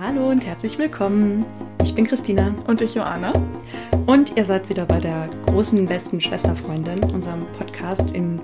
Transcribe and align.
Hallo 0.00 0.28
und 0.30 0.46
herzlich 0.46 0.78
willkommen. 0.78 1.44
Ich 1.82 1.92
bin 1.92 2.06
Christina. 2.06 2.54
Und 2.68 2.80
ich 2.80 2.94
Joanna. 2.94 3.32
Und 4.06 4.36
ihr 4.36 4.44
seid 4.44 4.68
wieder 4.68 4.86
bei 4.86 5.00
der 5.00 5.28
großen, 5.46 5.84
besten 5.86 6.20
Schwesterfreundin, 6.20 7.02
unserem 7.12 7.44
Podcast, 7.58 8.12
in 8.12 8.38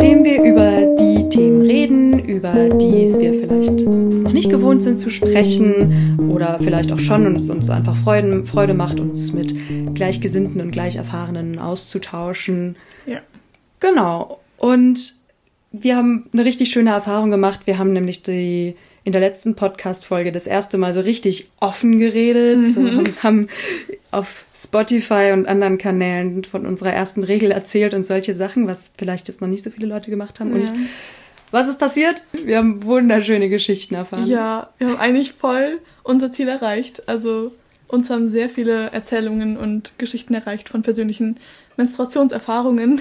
dem 0.00 0.22
wir 0.22 0.40
über 0.44 0.96
die 0.96 1.28
Themen 1.28 1.62
reden, 1.62 2.20
über 2.20 2.68
die 2.68 3.12
wir 3.18 3.34
vielleicht 3.34 3.80
noch 4.22 4.32
nicht 4.32 4.48
gewohnt 4.48 4.84
sind 4.84 4.96
zu 4.96 5.10
sprechen 5.10 6.20
oder 6.30 6.60
vielleicht 6.60 6.92
auch 6.92 7.00
schon 7.00 7.26
und 7.26 7.36
es 7.36 7.50
uns 7.50 7.68
einfach 7.68 7.96
Freude, 7.96 8.46
Freude 8.46 8.74
macht, 8.74 9.00
uns 9.00 9.32
mit 9.32 9.56
Gleichgesinnten 9.96 10.60
und 10.60 10.70
Gleicherfahrenen 10.70 11.58
auszutauschen. 11.58 12.76
Ja. 13.06 13.18
Genau. 13.80 14.38
Und 14.56 15.16
wir 15.72 15.96
haben 15.96 16.28
eine 16.32 16.44
richtig 16.44 16.70
schöne 16.70 16.90
Erfahrung 16.90 17.32
gemacht. 17.32 17.62
Wir 17.64 17.78
haben 17.78 17.92
nämlich 17.92 18.22
die 18.22 18.76
in 19.04 19.12
der 19.12 19.20
letzten 19.20 19.54
Podcast-Folge 19.54 20.30
das 20.30 20.46
erste 20.46 20.78
Mal 20.78 20.94
so 20.94 21.00
richtig 21.00 21.50
offen 21.58 21.98
geredet 21.98 22.58
mhm. 22.58 22.64
so, 22.64 22.80
und 22.80 23.22
haben 23.22 23.48
auf 24.10 24.44
Spotify 24.54 25.30
und 25.32 25.46
anderen 25.46 25.78
Kanälen 25.78 26.44
von 26.44 26.66
unserer 26.66 26.92
ersten 26.92 27.24
Regel 27.24 27.50
erzählt 27.50 27.94
und 27.94 28.04
solche 28.04 28.34
Sachen, 28.34 28.66
was 28.68 28.92
vielleicht 28.96 29.28
jetzt 29.28 29.40
noch 29.40 29.48
nicht 29.48 29.64
so 29.64 29.70
viele 29.70 29.86
Leute 29.86 30.10
gemacht 30.10 30.38
haben. 30.38 30.50
Ja. 30.50 30.70
Und 30.70 30.88
was 31.50 31.68
ist 31.68 31.78
passiert? 31.78 32.22
Wir 32.32 32.58
haben 32.58 32.84
wunderschöne 32.84 33.48
Geschichten 33.48 33.94
erfahren. 33.94 34.26
Ja, 34.26 34.70
wir 34.78 34.88
haben 34.88 34.96
eigentlich 34.98 35.32
voll 35.32 35.80
unser 36.02 36.32
Ziel 36.32 36.48
erreicht. 36.48 37.08
Also 37.08 37.52
uns 37.88 38.08
haben 38.08 38.28
sehr 38.28 38.48
viele 38.48 38.90
Erzählungen 38.90 39.56
und 39.56 39.92
Geschichten 39.98 40.34
erreicht 40.34 40.68
von 40.68 40.82
persönlichen 40.82 41.36
Menstruationserfahrungen 41.76 43.00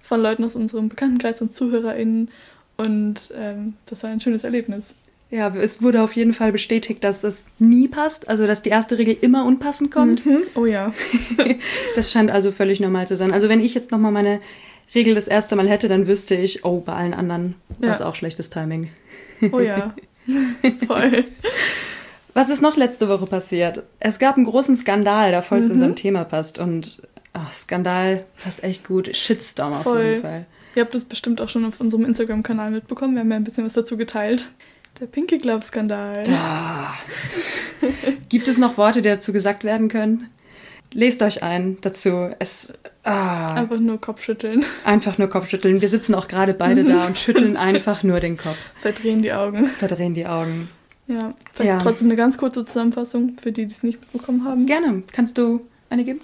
von 0.00 0.22
Leuten 0.22 0.44
aus 0.44 0.54
unserem 0.54 0.88
Bekanntenkreis 0.88 1.42
und 1.42 1.54
ZuhörerInnen. 1.54 2.30
Und 2.76 3.16
ähm, 3.36 3.74
das 3.86 4.02
war 4.02 4.10
ein 4.10 4.20
schönes 4.20 4.44
Erlebnis. 4.44 4.94
Ja, 5.32 5.48
es 5.56 5.80
wurde 5.80 6.02
auf 6.02 6.14
jeden 6.14 6.34
Fall 6.34 6.52
bestätigt, 6.52 7.02
dass 7.02 7.24
es 7.24 7.46
nie 7.58 7.88
passt, 7.88 8.28
also 8.28 8.46
dass 8.46 8.60
die 8.60 8.68
erste 8.68 8.98
Regel 8.98 9.16
immer 9.18 9.46
unpassend 9.46 9.90
kommt. 9.90 10.26
Mhm. 10.26 10.42
Oh 10.54 10.66
ja. 10.66 10.92
das 11.96 12.12
scheint 12.12 12.30
also 12.30 12.52
völlig 12.52 12.80
normal 12.80 13.06
zu 13.06 13.16
sein. 13.16 13.32
Also 13.32 13.48
wenn 13.48 13.60
ich 13.60 13.72
jetzt 13.72 13.92
nochmal 13.92 14.12
meine 14.12 14.40
Regel 14.94 15.14
das 15.14 15.28
erste 15.28 15.56
Mal 15.56 15.70
hätte, 15.70 15.88
dann 15.88 16.06
wüsste 16.06 16.34
ich, 16.34 16.66
oh, 16.66 16.80
bei 16.80 16.92
allen 16.92 17.14
anderen 17.14 17.54
ja. 17.80 17.88
war 17.88 17.94
es 17.94 18.02
auch 18.02 18.14
schlechtes 18.14 18.50
Timing. 18.50 18.90
Oh 19.52 19.60
ja, 19.60 19.94
voll. 20.86 21.24
Was 22.34 22.50
ist 22.50 22.60
noch 22.60 22.76
letzte 22.76 23.08
Woche 23.08 23.24
passiert? 23.24 23.84
Es 24.00 24.18
gab 24.18 24.36
einen 24.36 24.44
großen 24.44 24.76
Skandal, 24.76 25.30
der 25.30 25.42
voll 25.42 25.60
mhm. 25.60 25.64
zu 25.64 25.72
unserem 25.72 25.96
Thema 25.96 26.24
passt. 26.24 26.58
Und 26.58 27.00
ach, 27.32 27.54
Skandal 27.54 28.26
passt 28.44 28.62
echt 28.62 28.86
gut. 28.86 29.16
Shitstorm 29.16 29.72
auf 29.72 29.82
voll. 29.84 30.04
jeden 30.04 30.20
Fall. 30.20 30.44
Ihr 30.74 30.82
habt 30.82 30.94
das 30.94 31.06
bestimmt 31.06 31.40
auch 31.40 31.48
schon 31.48 31.64
auf 31.64 31.80
unserem 31.80 32.04
Instagram-Kanal 32.04 32.70
mitbekommen. 32.70 33.14
Wir 33.14 33.20
haben 33.20 33.30
ja 33.30 33.36
ein 33.36 33.44
bisschen 33.44 33.64
was 33.64 33.72
dazu 33.72 33.96
geteilt. 33.96 34.50
Der 35.00 35.06
Pinky 35.06 35.38
Glove 35.38 35.62
Skandal. 35.62 36.22
Ah. 36.28 36.94
Gibt 38.28 38.48
es 38.48 38.58
noch 38.58 38.76
Worte, 38.76 39.02
die 39.02 39.08
dazu 39.08 39.32
gesagt 39.32 39.64
werden 39.64 39.88
können? 39.88 40.28
Lest 40.94 41.22
euch 41.22 41.42
ein 41.42 41.78
dazu. 41.80 42.30
Es 42.38 42.72
ah. 43.02 43.54
einfach 43.54 43.80
nur 43.80 44.00
Kopfschütteln. 44.00 44.64
Einfach 44.84 45.18
nur 45.18 45.28
Kopfschütteln. 45.28 45.80
Wir 45.80 45.88
sitzen 45.88 46.14
auch 46.14 46.28
gerade 46.28 46.54
beide 46.54 46.84
da 46.84 47.06
und 47.06 47.18
schütteln 47.18 47.56
einfach 47.58 48.02
nur 48.02 48.20
den 48.20 48.36
Kopf. 48.36 48.58
Verdrehen 48.76 49.22
die 49.22 49.32
Augen. 49.32 49.68
Verdrehen 49.68 50.14
die 50.14 50.26
Augen. 50.26 50.68
Ja, 51.08 51.34
ja. 51.62 51.78
trotzdem 51.78 52.08
eine 52.08 52.16
ganz 52.16 52.38
kurze 52.38 52.64
Zusammenfassung 52.64 53.36
für 53.42 53.52
die, 53.52 53.66
die 53.66 53.72
es 53.72 53.82
nicht 53.82 54.00
mitbekommen 54.00 54.44
haben. 54.44 54.66
Gerne. 54.66 55.02
Kannst 55.12 55.36
du 55.36 55.66
eine 55.90 56.04
geben? 56.04 56.20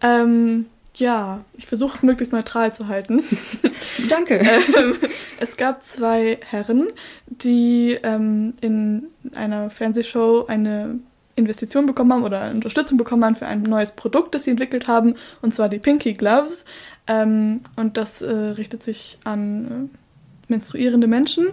Ähm, 0.00 0.66
ja, 0.98 1.44
ich 1.56 1.66
versuche 1.66 1.96
es 1.96 2.02
möglichst 2.02 2.32
neutral 2.32 2.74
zu 2.74 2.88
halten. 2.88 3.22
Danke. 4.08 4.38
ähm, 4.76 4.96
es 5.40 5.56
gab 5.56 5.82
zwei 5.82 6.38
Herren, 6.48 6.88
die 7.26 7.98
ähm, 8.02 8.54
in 8.60 9.06
einer 9.34 9.70
Fernsehshow 9.70 10.46
eine 10.46 10.98
Investition 11.36 11.86
bekommen 11.86 12.12
haben 12.12 12.24
oder 12.24 12.50
Unterstützung 12.50 12.98
bekommen 12.98 13.24
haben 13.24 13.36
für 13.36 13.46
ein 13.46 13.62
neues 13.62 13.92
Produkt, 13.92 14.34
das 14.34 14.44
sie 14.44 14.50
entwickelt 14.50 14.88
haben, 14.88 15.14
und 15.40 15.54
zwar 15.54 15.68
die 15.68 15.78
Pinky 15.78 16.14
Gloves. 16.14 16.64
Ähm, 17.06 17.60
und 17.76 17.96
das 17.96 18.20
äh, 18.20 18.32
richtet 18.32 18.82
sich 18.82 19.18
an 19.24 19.90
äh, 19.92 20.52
menstruierende 20.52 21.06
Menschen, 21.06 21.48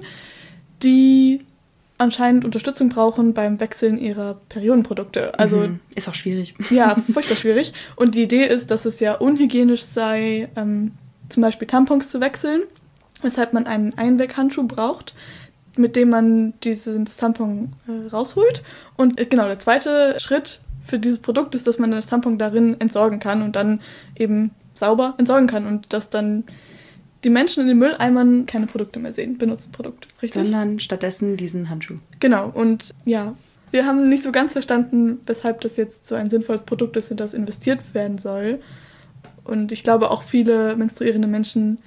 die 0.81 1.45
anscheinend 1.97 2.45
Unterstützung 2.45 2.89
brauchen 2.89 3.33
beim 3.33 3.59
Wechseln 3.59 3.97
ihrer 3.97 4.35
Periodenprodukte. 4.49 5.37
Also 5.39 5.57
mhm. 5.57 5.79
ist 5.95 6.09
auch 6.09 6.13
schwierig. 6.13 6.55
Ja, 6.69 6.95
furchtbar 7.11 7.35
schwierig. 7.35 7.73
Und 7.95 8.15
die 8.15 8.23
Idee 8.23 8.45
ist, 8.45 8.71
dass 8.71 8.85
es 8.85 8.99
ja 8.99 9.13
unhygienisch 9.15 9.83
sei, 9.83 10.49
ähm, 10.55 10.91
zum 11.29 11.41
Beispiel 11.41 11.67
Tampons 11.67 12.09
zu 12.09 12.21
wechseln, 12.21 12.63
weshalb 13.21 13.53
man 13.53 13.65
einen 13.65 13.97
Einweghandschuh 13.97 14.67
braucht, 14.67 15.15
mit 15.77 15.95
dem 15.95 16.09
man 16.09 16.53
dieses 16.63 17.17
Tampon 17.17 17.73
äh, 17.87 18.09
rausholt. 18.09 18.63
Und 18.97 19.19
äh, 19.19 19.25
genau, 19.25 19.47
der 19.47 19.59
zweite 19.59 20.19
Schritt 20.19 20.61
für 20.85 20.99
dieses 20.99 21.19
Produkt 21.19 21.55
ist, 21.55 21.65
dass 21.65 21.79
man 21.79 21.91
das 21.91 22.07
Tampon 22.07 22.37
darin 22.37 22.79
entsorgen 22.79 23.19
kann 23.19 23.41
und 23.41 23.55
dann 23.55 23.81
eben 24.15 24.51
sauber 24.73 25.15
entsorgen 25.17 25.47
kann 25.47 25.65
und 25.65 25.87
das 25.93 26.09
dann 26.09 26.43
die 27.25 27.29
Menschen 27.29 27.61
in 27.61 27.67
den 27.67 27.79
Mülleimern 27.79 28.45
keine 28.45 28.67
Produkte 28.67 28.99
mehr 28.99 29.11
sehen, 29.11 29.37
benutzte 29.37 29.69
Produkte, 29.69 30.07
richtig? 30.21 30.43
Sondern 30.43 30.79
stattdessen 30.79 31.35
diesen 31.35 31.69
Handschuh. 31.69 31.95
Genau, 32.19 32.49
und 32.53 32.93
ja, 33.03 33.35
wir 33.71 33.85
haben 33.85 34.07
nicht 34.07 34.23
so 34.23 34.31
ganz 34.31 34.53
verstanden, 34.53 35.19
weshalb 35.25 35.59
das 35.61 35.75
jetzt 35.75 36.07
so 36.07 36.15
ein 36.15 36.29
sinnvolles 36.29 36.63
Produkt 36.63 36.95
ist, 36.95 37.11
in 37.11 37.17
das 37.17 37.33
investiert 37.33 37.79
werden 37.93 38.19
soll. 38.19 38.61
Und 39.43 39.71
ich 39.71 39.83
glaube, 39.83 40.11
auch 40.11 40.23
viele 40.23 40.75
menstruierende 40.75 41.27
Menschen 41.27 41.79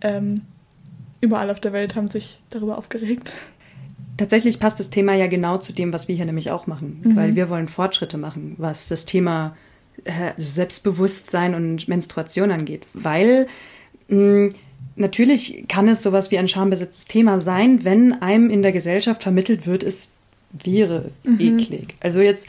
ähm, 0.00 0.42
überall 1.20 1.50
auf 1.50 1.60
der 1.60 1.72
Welt 1.72 1.96
haben 1.96 2.08
sich 2.08 2.40
darüber 2.50 2.78
aufgeregt. 2.78 3.34
Tatsächlich 4.16 4.60
passt 4.60 4.78
das 4.78 4.90
Thema 4.90 5.14
ja 5.14 5.26
genau 5.26 5.58
zu 5.58 5.72
dem, 5.72 5.92
was 5.92 6.06
wir 6.06 6.14
hier 6.14 6.24
nämlich 6.24 6.52
auch 6.52 6.66
machen, 6.68 7.00
mhm. 7.02 7.16
weil 7.16 7.34
wir 7.34 7.50
wollen 7.50 7.66
Fortschritte 7.66 8.16
machen, 8.16 8.54
was 8.58 8.88
das 8.88 9.06
Thema 9.06 9.56
äh, 10.04 10.32
Selbstbewusstsein 10.36 11.54
und 11.54 11.88
Menstruation 11.88 12.52
angeht, 12.52 12.86
weil 12.94 13.48
mh, 14.08 14.50
natürlich 14.96 15.64
kann 15.68 15.88
es 15.88 16.02
sowas 16.02 16.30
wie 16.30 16.38
ein 16.38 16.48
schambesetztes 16.48 17.06
Thema 17.06 17.40
sein, 17.40 17.84
wenn 17.84 18.12
einem 18.22 18.50
in 18.50 18.62
der 18.62 18.72
Gesellschaft 18.72 19.22
vermittelt 19.22 19.66
wird, 19.66 19.82
es 19.82 20.12
wäre 20.52 21.10
mhm. 21.24 21.40
eklig. 21.40 21.96
Also 22.00 22.20
jetzt, 22.20 22.46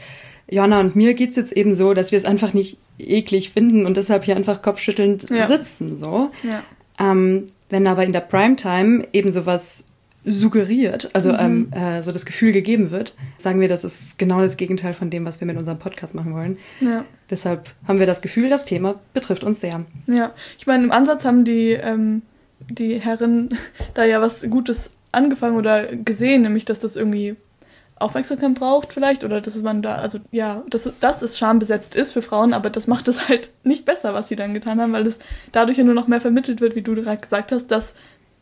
Jonna 0.48 0.80
und 0.80 0.96
mir 0.96 1.14
geht 1.14 1.30
es 1.30 1.36
jetzt 1.36 1.52
eben 1.52 1.74
so, 1.74 1.94
dass 1.94 2.12
wir 2.12 2.18
es 2.18 2.24
einfach 2.24 2.54
nicht 2.54 2.78
eklig 2.98 3.50
finden 3.50 3.84
und 3.84 3.96
deshalb 3.96 4.24
hier 4.24 4.36
einfach 4.36 4.62
kopfschüttelnd 4.62 5.28
ja. 5.30 5.46
sitzen. 5.46 5.98
So. 5.98 6.30
Ja. 6.42 6.62
Ähm, 6.98 7.46
wenn 7.68 7.86
aber 7.86 8.04
in 8.04 8.12
der 8.12 8.20
Primetime 8.20 9.06
eben 9.12 9.32
sowas 9.32 9.84
suggeriert, 10.26 11.10
also 11.12 11.32
mhm. 11.32 11.38
ähm, 11.38 11.72
äh, 11.72 12.02
so 12.02 12.10
das 12.10 12.26
Gefühl 12.26 12.52
gegeben 12.52 12.90
wird, 12.90 13.14
sagen 13.38 13.60
wir, 13.60 13.68
das 13.68 13.84
ist 13.84 14.18
genau 14.18 14.40
das 14.40 14.56
Gegenteil 14.56 14.92
von 14.92 15.08
dem, 15.08 15.24
was 15.24 15.40
wir 15.40 15.46
mit 15.46 15.56
unserem 15.56 15.78
Podcast 15.78 16.14
machen 16.14 16.34
wollen. 16.34 16.58
Ja. 16.80 17.04
Deshalb 17.30 17.70
haben 17.86 18.00
wir 18.00 18.06
das 18.06 18.22
Gefühl, 18.22 18.50
das 18.50 18.64
Thema 18.64 18.96
betrifft 19.14 19.44
uns 19.44 19.60
sehr. 19.60 19.86
Ja, 20.06 20.32
ich 20.58 20.66
meine, 20.66 20.84
im 20.84 20.92
Ansatz 20.92 21.24
haben 21.24 21.44
die 21.44 21.72
ähm, 21.72 22.22
die 22.68 23.00
Herren 23.00 23.56
da 23.94 24.04
ja 24.04 24.20
was 24.20 24.48
Gutes 24.50 24.90
angefangen 25.12 25.56
oder 25.56 25.86
gesehen, 25.86 26.42
nämlich 26.42 26.64
dass 26.64 26.80
das 26.80 26.96
irgendwie 26.96 27.36
Aufmerksamkeit 27.98 28.54
braucht 28.54 28.92
vielleicht 28.92 29.24
oder 29.24 29.40
dass 29.40 29.56
man 29.62 29.80
da, 29.80 29.94
also 29.94 30.18
ja, 30.30 30.62
dass, 30.68 30.90
dass 31.00 31.22
es 31.22 31.38
schambesetzt 31.38 31.94
ist 31.94 32.12
für 32.12 32.20
Frauen, 32.20 32.52
aber 32.52 32.68
das 32.68 32.86
macht 32.86 33.08
es 33.08 33.28
halt 33.28 33.50
nicht 33.64 33.84
besser, 33.84 34.12
was 34.12 34.28
sie 34.28 34.36
dann 34.36 34.54
getan 34.54 34.80
haben, 34.80 34.92
weil 34.92 35.06
es 35.06 35.18
dadurch 35.52 35.78
ja 35.78 35.84
nur 35.84 35.94
noch 35.94 36.08
mehr 36.08 36.20
vermittelt 36.20 36.60
wird, 36.60 36.74
wie 36.74 36.82
du 36.82 36.94
gerade 36.94 37.20
gesagt 37.20 37.52
hast, 37.52 37.68
dass 37.68 37.94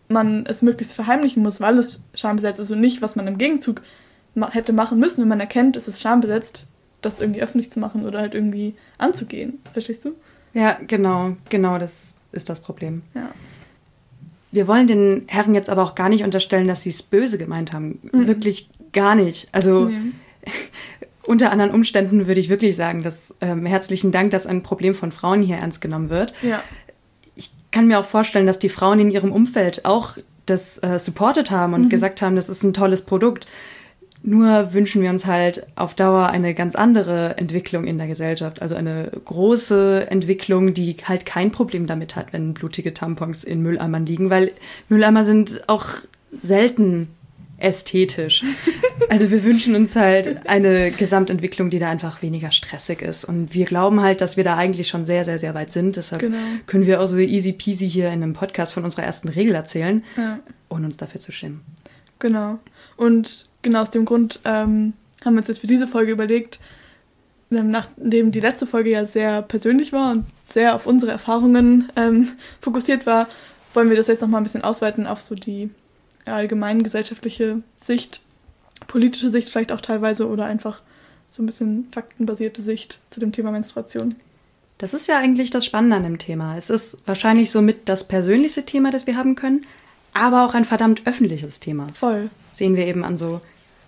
man 0.09 0.47
es 0.47 0.63
möglichst 0.63 0.95
verheimlichen 0.95 1.43
muss, 1.43 1.61
weil 1.61 1.79
es 1.79 2.03
schambesetzt 2.15 2.61
ist 2.61 2.71
und 2.71 2.81
nicht, 2.81 3.03
was 3.03 3.17
man 3.17 3.27
im 3.27 3.39
Gegenzug 3.39 3.81
ma 4.35 4.51
hätte 4.51 4.73
machen 4.73 4.99
müssen, 4.99 5.23
wenn 5.23 5.29
man 5.29 5.41
erkennt, 5.41 5.77
es 5.77 5.89
ist 5.89 6.01
schambesetzt, 6.01 6.65
das 7.01 7.21
irgendwie 7.21 7.43
öffentlich 7.43 7.71
zu 7.71 7.81
machen 7.81 8.05
oder 8.05 8.21
halt 8.21 8.35
irgendwie 8.35 8.75
anzugehen. 8.99 9.61
Verstehst 9.73 10.05
du? 10.05 10.15
Ja, 10.53 10.79
genau, 10.87 11.37
genau, 11.49 11.79
das 11.79 12.17
ist 12.33 12.49
das 12.49 12.61
Problem. 12.61 13.03
Ja. 13.15 13.31
Wir 14.53 14.69
wollen 14.69 14.87
den 14.87 15.25
Herren 15.27 15.55
jetzt 15.55 15.69
aber 15.69 15.83
auch 15.83 15.97
gar 15.97 16.09
nicht 16.09 16.23
unterstellen, 16.23 16.69
dass 16.69 16.83
sie 16.83 16.91
es 16.91 17.03
böse 17.03 17.39
gemeint 17.39 17.73
haben. 17.73 17.99
Mhm. 18.13 18.29
Wirklich 18.29 18.71
gar 18.93 19.17
nicht. 19.17 19.49
Also 19.51 19.87
mhm. 19.87 20.15
unter 21.27 21.51
anderen 21.51 21.73
Umständen 21.73 22.27
würde 22.27 22.41
ich 22.41 22.49
wirklich 22.49 22.77
sagen, 22.77 23.03
dass 23.03 23.35
ähm, 23.41 23.67
herzlichen 23.67 24.13
Dank, 24.13 24.31
dass 24.31 24.47
ein 24.47 24.63
Problem 24.63 24.95
von 24.95 25.11
Frauen 25.11 25.43
hier 25.43 25.57
ernst 25.57 25.81
genommen 25.81 26.09
wird. 26.09 26.35
Ja. 26.43 26.63
Ich 27.75 27.77
kann 27.77 27.89
mir 27.89 27.99
auch 27.99 28.05
vorstellen, 28.05 28.47
dass 28.47 28.61
die 28.61 28.69
Frauen 28.69 29.01
in 29.01 29.11
ihrem 29.11 29.33
Umfeld 29.33 29.85
auch 29.85 30.17
das 30.47 30.81
äh, 30.85 31.01
supportet 31.01 31.51
haben 31.51 31.75
und 31.75 31.87
mhm. 31.87 31.89
gesagt 31.89 32.23
haben, 32.23 32.37
das 32.37 32.49
ist 32.49 32.63
ein 32.63 32.73
tolles 32.73 33.03
Produkt. 33.03 33.49
Nur 34.23 34.73
wünschen 34.73 35.03
wir 35.03 35.11
uns 35.11 35.27
halt 35.27 35.67
auf 35.75 35.95
Dauer 35.97 36.29
eine 36.29 36.55
ganz 36.55 36.77
andere 36.77 37.37
Entwicklung 37.37 37.85
in 37.85 37.99
der 37.99 38.07
Gesellschaft. 38.07 38.63
Also 38.63 38.77
eine 38.77 39.11
große 39.25 40.07
Entwicklung, 40.09 40.73
die 40.73 40.99
halt 41.05 41.27
kein 41.27 41.51
Problem 41.51 41.89
damit 41.89 42.15
hat, 42.15 42.33
wenn 42.33 42.55
blutige 42.55 42.95
Tampons 42.95 43.43
in 43.43 43.61
Mülleimern 43.61 44.07
liegen, 44.07 44.31
weil 44.31 44.53
Mülleimer 44.89 45.25
sind 45.25 45.69
auch 45.69 45.87
selten 46.43 47.09
ästhetisch. 47.59 48.45
Also 49.09 49.31
wir 49.31 49.45
wünschen 49.45 49.75
uns 49.75 49.97
halt 49.97 50.47
eine 50.47 50.91
Gesamtentwicklung, 50.91 51.69
die 51.69 51.79
da 51.79 51.91
einfach 51.91 52.23
weniger 52.23 52.51
stressig 52.51 53.03
ist. 53.03 53.25
Und 53.25 53.53
wir 53.53 53.67
glauben 53.67 54.01
halt, 54.01 54.21
dass 54.21 54.37
wir 54.37 54.45
da 54.45 54.57
eigentlich 54.57 54.89
schon 54.89 55.05
sehr, 55.05 55.25
sehr, 55.25 55.39
sehr 55.39 55.55
weit 55.55 55.73
sind. 55.73 55.97
Deshalb 55.97 56.21
genau. 56.21 56.39
können 56.67 56.87
wir 56.87 57.01
auch 57.01 57.07
so 57.07 57.19
easy 57.19 57.53
peasy 57.53 57.89
hier 57.89 58.09
in 58.09 58.23
einem 58.23 58.33
Podcast 58.33 58.73
von 58.73 58.85
unserer 58.85 59.03
ersten 59.03 59.29
Regel 59.29 59.55
erzählen, 59.55 60.03
ja. 60.17 60.39
ohne 60.69 60.87
uns 60.87 60.97
dafür 60.97 61.21
zu 61.21 61.33
schämen. 61.33 61.61
Genau. 62.19 62.59
Und 62.97 63.47
genau 63.63 63.83
aus 63.83 63.91
dem 63.91 64.05
Grund 64.05 64.41
ähm, 64.45 64.95
haben 65.25 65.35
wir 65.35 65.39
uns 65.39 65.49
jetzt 65.49 65.61
für 65.61 65.67
diese 65.67 65.87
Folge 65.87 66.13
überlegt, 66.13 66.61
ähm, 67.51 67.71
nachdem 67.71 68.33
die 68.33 68.41
letzte 68.41 68.67
Folge 68.67 68.91
ja 68.91 69.05
sehr 69.05 69.43
persönlich 69.43 69.93
war 69.93 70.13
und 70.13 70.25
sehr 70.45 70.75
auf 70.75 70.87
unsere 70.87 71.13
Erfahrungen 71.13 71.91
ähm, 71.97 72.33
fokussiert 72.61 73.07
war, 73.07 73.29
wollen 73.75 73.91
wir 73.91 73.97
das 73.97 74.07
jetzt 74.07 74.23
nochmal 74.23 74.41
ein 74.41 74.45
bisschen 74.45 74.65
ausweiten 74.65 75.07
auf 75.07 75.21
so 75.21 75.35
die 75.35 75.71
allgemein 76.27 76.83
gesellschaftliche 76.83 77.63
Sicht, 77.83 78.21
politische 78.87 79.31
Sicht 79.31 79.49
vielleicht 79.49 79.73
auch 79.73 79.81
teilweise 79.81 80.29
oder 80.29 80.47
einfach 80.47 80.83
so 81.29 81.43
ein 81.43 81.47
bisschen 81.47 81.89
faktenbasierte 81.93 82.63
Sicht 82.63 83.01
zu 83.11 83.21
dem 83.21 83.33
Thema 83.33 83.51
Menstruation. 83.51 84.15
Das 84.79 84.95
ist 84.95 85.07
ja 85.07 85.19
eigentlich 85.19 85.51
das 85.51 85.65
Spannende 85.65 85.97
an 85.97 86.03
dem 86.03 86.19
Thema. 86.19 86.57
Es 86.57 86.71
ist 86.71 86.99
wahrscheinlich 87.07 87.51
somit 87.51 87.89
das 87.89 88.07
persönlichste 88.07 88.65
Thema, 88.65 88.91
das 88.91 89.07
wir 89.07 89.17
haben 89.17 89.35
können, 89.35 89.67
aber 90.13 90.45
auch 90.45 90.55
ein 90.55 90.65
verdammt 90.65 91.07
öffentliches 91.07 91.61
Thema. 91.61 91.89
Voll. 91.95 92.31
Sehen 92.55 92.77
wir 92.77 92.87
eben 92.87 93.05
an 93.05 93.17
so 93.19 93.41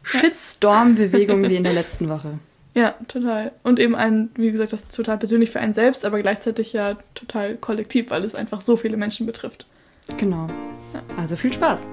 Shitstorm-Bewegungen 0.03 1.51
wie 1.51 1.57
in 1.57 1.65
der 1.65 1.73
letzten 1.73 2.09
Woche. 2.09 2.39
Ja, 2.77 2.95
total. 3.09 3.53
Und 3.63 3.81
eben 3.81 3.95
ein, 3.95 4.29
wie 4.35 4.51
gesagt, 4.51 4.71
das 4.71 4.83
ist 4.83 4.95
total 4.95 5.17
persönlich 5.17 5.51
für 5.51 5.61
einen 5.61 5.73
selbst, 5.73 6.05
aber 6.05 6.21
gleichzeitig 6.21 6.75
ja 6.75 6.99
total 7.15 7.57
kollektiv, 7.57 8.11
weil 8.11 8.23
es 8.23 8.35
einfach 8.35 8.61
so 8.61 8.77
viele 8.77 8.99
Menschen 8.99 9.25
betrifft. 9.25 9.65
Genau. 10.19 10.51
Ja. 10.93 11.01
Also 11.17 11.37
viel 11.37 11.55
Spaß. 11.55 11.87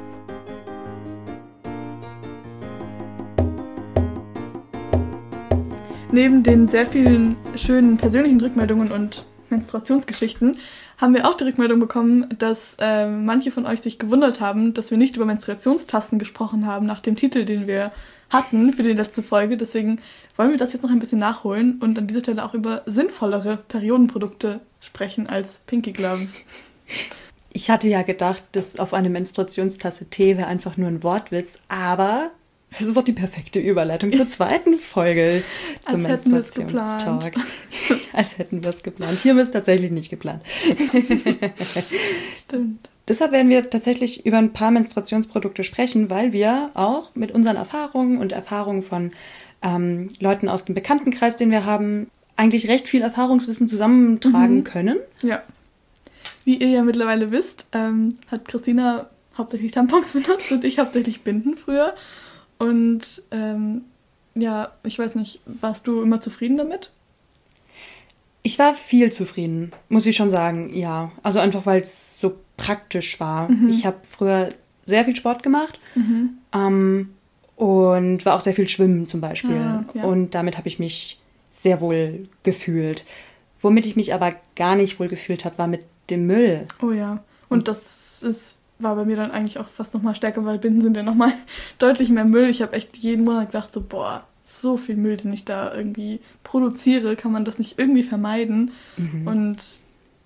Neben 6.14 6.44
den 6.44 6.68
sehr 6.68 6.86
vielen 6.86 7.36
schönen 7.56 7.98
persönlichen 7.98 8.40
Rückmeldungen 8.40 8.92
und 8.92 9.26
Menstruationsgeschichten 9.50 10.60
haben 11.00 11.16
wir 11.16 11.28
auch 11.28 11.34
die 11.34 11.46
Rückmeldung 11.46 11.80
bekommen, 11.80 12.30
dass 12.38 12.76
äh, 12.80 13.08
manche 13.08 13.50
von 13.50 13.66
euch 13.66 13.82
sich 13.82 13.98
gewundert 13.98 14.40
haben, 14.40 14.76
dass 14.76 14.92
wir 14.92 15.00
nicht 15.00 15.16
über 15.16 15.26
Menstruationstasten 15.26 16.20
gesprochen 16.20 16.68
haben 16.68 16.86
nach 16.86 17.00
dem 17.00 17.16
Titel, 17.16 17.46
den 17.46 17.66
wir 17.66 17.92
hatten 18.30 18.74
für 18.74 18.84
die 18.84 18.94
letzte 18.94 19.24
Folge. 19.24 19.58
Deswegen 19.58 19.98
wollen 20.38 20.52
wir 20.52 20.58
das 20.58 20.72
jetzt 20.74 20.84
noch 20.84 20.92
ein 20.92 21.00
bisschen 21.00 21.18
nachholen 21.18 21.80
und 21.82 21.98
an 21.98 22.06
dieser 22.06 22.20
Stelle 22.20 22.46
auch 22.46 22.54
über 22.54 22.84
sinnvollere 22.86 23.58
Periodenprodukte 23.68 24.60
sprechen 24.82 25.28
als 25.28 25.62
Pinky 25.66 25.94
Gloves. 25.94 26.42
Ich 27.52 27.72
hatte 27.72 27.88
ja 27.88 28.04
gedacht, 28.04 28.44
dass 28.52 28.78
auf 28.78 28.94
eine 28.94 29.10
Menstruationstasse 29.10 30.12
Tee 30.12 30.38
wäre 30.38 30.46
einfach 30.46 30.78
nur 30.78 30.90
ein 30.90 31.02
Wortwitz, 31.02 31.58
aber 31.70 32.30
es 32.80 32.86
ist 32.86 32.98
auch 32.98 33.04
die 33.04 33.14
perfekte 33.14 33.60
Überleitung 33.60 34.12
zur 34.14 34.28
zweiten 34.28 34.80
Folge 34.80 35.44
zum 35.84 36.04
Menstruationstalk. 36.04 37.36
Als 38.14 38.38
hätten 38.38 38.64
wir 38.64 38.70
es 38.70 38.84
geplant. 38.84 39.20
Hier 39.22 39.32
haben 39.32 39.38
wir 39.38 39.44
es 39.44 39.52
tatsächlich 39.52 39.92
nicht 39.92 40.10
geplant. 40.10 40.42
Stimmt. 42.38 42.90
Deshalb 43.08 43.32
werden 43.34 43.50
wir 43.50 43.70
tatsächlich 43.70 44.26
über 44.26 44.38
ein 44.38 44.54
paar 44.54 44.72
Menstruationsprodukte 44.72 45.64
sprechen, 45.64 46.10
weil 46.10 46.32
wir 46.32 46.72
auch 46.74 47.14
mit 47.16 47.32
unseren 47.32 47.58
Erfahrungen 47.58 48.18
und 48.18 48.32
Erfahrungen 48.32 48.82
von 48.82 49.12
ähm, 49.62 50.08
Leuten 50.20 50.48
aus 50.48 50.66
dem 50.66 50.76
Bekanntenkreis, 50.76 51.36
den 51.36 51.52
wir 51.52 51.66
haben, 51.66 52.10
eigentlich 52.36 52.70
recht 52.70 52.88
viel 52.88 53.02
Erfahrungswissen 53.02 53.68
zusammentragen 53.68 54.58
mhm. 54.58 54.64
können. 54.64 54.98
Ja. 55.22 55.44
Wie 56.46 56.58
ihr 56.58 56.70
ja 56.70 56.84
mittlerweile 56.84 57.32
wisst, 57.32 57.68
ähm, 57.74 58.18
hat 58.32 58.48
Christina 58.48 59.10
hauptsächlich 59.38 59.72
Tampons 59.72 60.12
benutzt 60.14 60.52
und 60.52 60.64
ich 60.64 60.80
hauptsächlich 60.80 61.22
Binden 61.22 61.58
früher. 61.58 61.94
Und 62.64 63.24
ähm, 63.32 63.82
ja, 64.36 64.72
ich 64.84 64.98
weiß 64.98 65.16
nicht, 65.16 65.42
warst 65.46 65.88
du 65.88 66.02
immer 66.02 66.22
zufrieden 66.22 66.58
damit? 66.58 66.92
Ich 68.42 68.60
war 68.60 68.74
viel 68.74 69.12
zufrieden, 69.12 69.72
muss 69.90 70.06
ich 70.06 70.16
schon 70.16 70.32
sagen, 70.32 70.74
ja. 70.74 71.12
Also 71.24 71.40
einfach, 71.40 71.66
weil 71.66 71.82
es 71.82 72.20
so 72.20 72.38
praktisch 72.58 73.20
war. 73.20 73.50
Mhm. 73.50 73.70
Ich 73.70 73.86
habe 73.86 73.98
früher 74.04 74.50
sehr 74.86 75.06
viel 75.06 75.16
Sport 75.16 75.44
gemacht 75.44 75.80
mhm. 75.96 76.38
ähm, 76.54 77.14
und 77.56 78.26
war 78.26 78.36
auch 78.36 78.42
sehr 78.42 78.54
viel 78.54 78.68
schwimmen 78.68 79.08
zum 79.08 79.22
Beispiel. 79.22 79.58
Ah, 79.58 79.86
ja. 79.94 80.04
Und 80.04 80.36
damit 80.36 80.58
habe 80.58 80.68
ich 80.68 80.80
mich 80.80 81.20
sehr 81.52 81.80
wohl 81.80 82.28
gefühlt. 82.44 83.06
Womit 83.62 83.86
ich 83.86 83.96
mich 83.96 84.14
aber 84.14 84.34
gar 84.56 84.76
nicht 84.76 85.00
wohl 85.00 85.08
gefühlt 85.08 85.46
habe, 85.46 85.58
war 85.58 85.68
mit 85.68 85.86
dem 86.10 86.28
Müll. 86.28 86.66
Oh 86.82 86.92
ja. 86.92 87.24
Und, 87.48 87.60
und 87.60 87.68
das 87.70 88.22
ist, 88.24 88.60
war 88.84 88.96
bei 88.96 89.06
mir 89.06 89.16
dann 89.16 89.32
eigentlich 89.32 89.60
auch 89.60 89.68
fast 89.68 89.94
nochmal 89.94 90.16
stärker, 90.16 90.46
weil 90.46 90.60
Binden 90.60 90.82
sind 90.82 90.98
ja 90.98 91.04
nochmal 91.04 91.34
deutlich 91.80 92.10
mehr 92.10 92.26
Müll. 92.26 92.50
Ich 92.50 92.62
habe 92.62 92.74
echt 92.74 92.98
jeden 92.98 93.26
Monat 93.26 93.52
gedacht, 93.52 93.74
so, 93.74 93.82
boah, 93.82 94.26
so 94.44 94.78
viel 94.78 94.96
Müll, 94.96 95.18
den 95.18 95.34
ich 95.34 95.46
da 95.46 95.74
irgendwie 95.74 96.20
produziere, 96.44 97.16
kann 97.16 97.32
man 97.32 97.46
das 97.46 97.58
nicht 97.58 97.80
irgendwie 97.80 98.04
vermeiden. 98.04 98.72
Mhm. 98.98 99.28
Und 99.28 99.58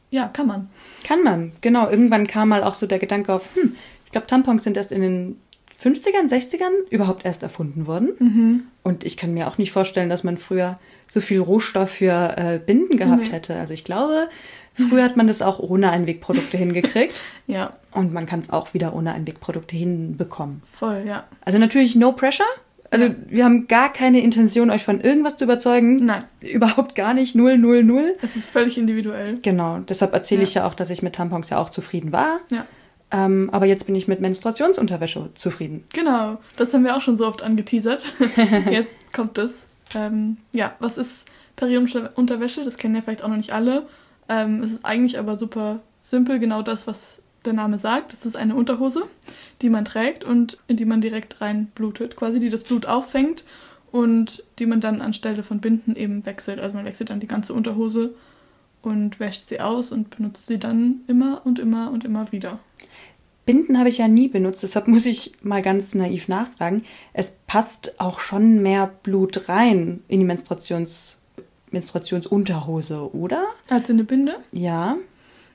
ja, 0.09 0.27
kann 0.27 0.48
man. 0.48 0.69
Kann 1.04 1.24
man, 1.24 1.51
genau. 1.62 1.89
Irgendwann 1.89 2.27
kam 2.27 2.50
mal 2.50 2.63
auch 2.63 2.74
so 2.74 2.88
der 2.88 3.00
Gedanke 3.00 3.33
auf, 3.33 3.56
hm, 3.56 3.75
ich 4.06 4.12
glaube, 4.12 4.27
Tampons 4.27 4.63
sind 4.63 4.77
erst 4.77 4.92
in 4.92 5.01
den 5.01 5.42
50ern, 5.81 6.27
60ern 6.30 6.89
überhaupt 6.89 7.25
erst 7.25 7.44
erfunden 7.44 7.86
worden. 7.88 8.13
Mhm. 8.19 8.63
Und 8.83 9.03
ich 9.03 9.18
kann 9.18 9.33
mir 9.33 9.48
auch 9.48 9.57
nicht 9.57 9.71
vorstellen, 9.71 10.10
dass 10.10 10.24
man 10.24 10.38
früher 10.38 10.80
so 11.07 11.21
viel 11.21 11.39
Rohstoff 11.39 11.92
für 11.92 12.33
äh, 12.38 12.60
Binden 12.60 12.98
gehabt 12.98 13.27
nee. 13.27 13.31
hätte. 13.31 13.56
Also 13.56 13.74
ich 13.74 13.83
glaube, 13.83 14.30
früher 14.74 15.03
hat 15.03 15.18
man 15.18 15.27
das 15.27 15.42
auch 15.42 15.60
ohne 15.60 15.92
Einwegprodukte 15.92 16.57
hingekriegt. 16.57 17.21
ja. 17.48 17.74
Und 17.97 18.13
man 18.13 18.27
kann 18.27 18.41
es 18.41 18.51
auch 18.51 18.75
wieder 18.75 18.94
ohne 18.94 19.11
Einwegprodukte 19.13 19.75
hinbekommen. 19.75 20.61
Voll, 20.71 21.03
ja. 21.07 21.23
Also 21.44 21.57
natürlich 21.57 21.95
no 21.95 22.11
pressure. 22.11 22.45
Also 22.91 23.09
wir 23.27 23.44
haben 23.44 23.65
gar 23.65 23.91
keine 23.91 24.21
Intention, 24.21 24.69
euch 24.69 24.83
von 24.83 25.01
irgendwas 25.01 25.35
zu 25.35 25.45
überzeugen. 25.45 26.05
Nein. 26.05 26.23
Überhaupt 26.41 26.94
gar 26.94 27.15
nicht. 27.15 27.33
Null, 27.33 27.57
null, 27.57 27.83
null. 27.83 28.15
Es 28.21 28.35
ist 28.35 28.51
völlig 28.51 28.77
individuell. 28.77 29.39
Genau. 29.41 29.79
Deshalb 29.79 30.13
erzähle 30.13 30.41
ja. 30.41 30.47
ich 30.47 30.53
ja 30.53 30.67
auch, 30.67 30.75
dass 30.75 30.91
ich 30.91 31.01
mit 31.01 31.15
Tampons 31.15 31.49
ja 31.49 31.57
auch 31.57 31.71
zufrieden 31.71 32.11
war. 32.11 32.39
Ja. 32.51 32.67
Ähm, 33.09 33.49
aber 33.51 33.65
jetzt 33.65 33.88
bin 33.88 33.95
ich 33.95 34.07
mit 34.07 34.21
Menstruationsunterwäsche 34.21 35.31
zufrieden. 35.33 35.83
Genau. 35.91 36.38
Das 36.55 36.75
haben 36.75 36.83
wir 36.83 36.95
auch 36.95 37.01
schon 37.01 37.17
so 37.17 37.25
oft 37.25 37.41
angeteasert. 37.41 38.05
jetzt 38.69 39.11
kommt 39.11 39.39
es. 39.39 39.65
Ähm, 39.95 40.38
ja, 40.51 40.75
was 40.77 41.00
ist 41.00 41.25
Periodenunterwäsche? 41.55 42.63
Das 42.63 42.77
kennen 42.77 42.93
ja 42.93 43.01
vielleicht 43.01 43.23
auch 43.23 43.29
noch 43.29 43.38
nicht 43.38 43.53
alle. 43.53 43.88
Ähm, 44.29 44.61
es 44.61 44.71
ist 44.71 44.85
eigentlich 44.85 45.17
aber 45.17 45.35
super 45.35 45.79
simpel, 46.01 46.38
genau 46.38 46.61
das, 46.61 46.85
was 46.85 47.23
der 47.47 47.53
Name 47.53 47.79
sagt. 47.79 48.13
Es 48.13 48.25
ist 48.25 48.38
eine 48.38 48.55
Unterhose, 48.55 49.03
die 49.61 49.69
man 49.69 49.85
trägt 49.85 50.23
und 50.23 50.57
in 50.67 50.77
die 50.77 50.85
man 50.85 51.01
direkt 51.01 51.41
rein 51.41 51.67
blutet, 51.73 52.15
quasi, 52.15 52.39
die 52.39 52.49
das 52.49 52.63
Blut 52.63 52.85
auffängt 52.85 53.44
und 53.91 54.44
die 54.59 54.65
man 54.65 54.81
dann 54.81 55.01
anstelle 55.01 55.44
von 55.44 55.59
Binden 55.59 55.95
eben 55.95 56.25
wechselt. 56.25 56.59
Also 56.59 56.75
man 56.75 56.85
wechselt 56.85 57.09
dann 57.09 57.19
die 57.19 57.27
ganze 57.27 57.53
Unterhose 57.53 58.13
und 58.81 59.19
wäscht 59.19 59.49
sie 59.49 59.59
aus 59.59 59.91
und 59.91 60.15
benutzt 60.15 60.47
sie 60.47 60.59
dann 60.59 61.01
immer 61.07 61.41
und 61.45 61.59
immer 61.59 61.91
und 61.91 62.05
immer 62.05 62.31
wieder. 62.31 62.59
Binden 63.45 63.79
habe 63.79 63.88
ich 63.88 64.00
ja 64.00 64.09
nie 64.09 64.27
benutzt, 64.27 64.61
deshalb 64.63 64.89
muss 64.89 65.05
ich 65.05 65.33
mal 65.41 65.61
ganz 65.61 65.95
naiv 65.95 66.27
nachfragen. 66.27 66.83
Es 67.13 67.31
passt 67.47 68.00
auch 68.00 68.19
schon 68.19 68.62
mehr 68.62 68.91
Blut 69.03 69.48
rein 69.48 70.01
in 70.10 70.19
die 70.19 70.25
Menstruations 70.25 71.17
Menstruationsunterhose, 71.72 73.13
oder? 73.13 73.45
Als 73.69 73.89
in 73.89 73.98
eine 73.98 74.03
Binde? 74.05 74.36
Ja. 74.51 74.98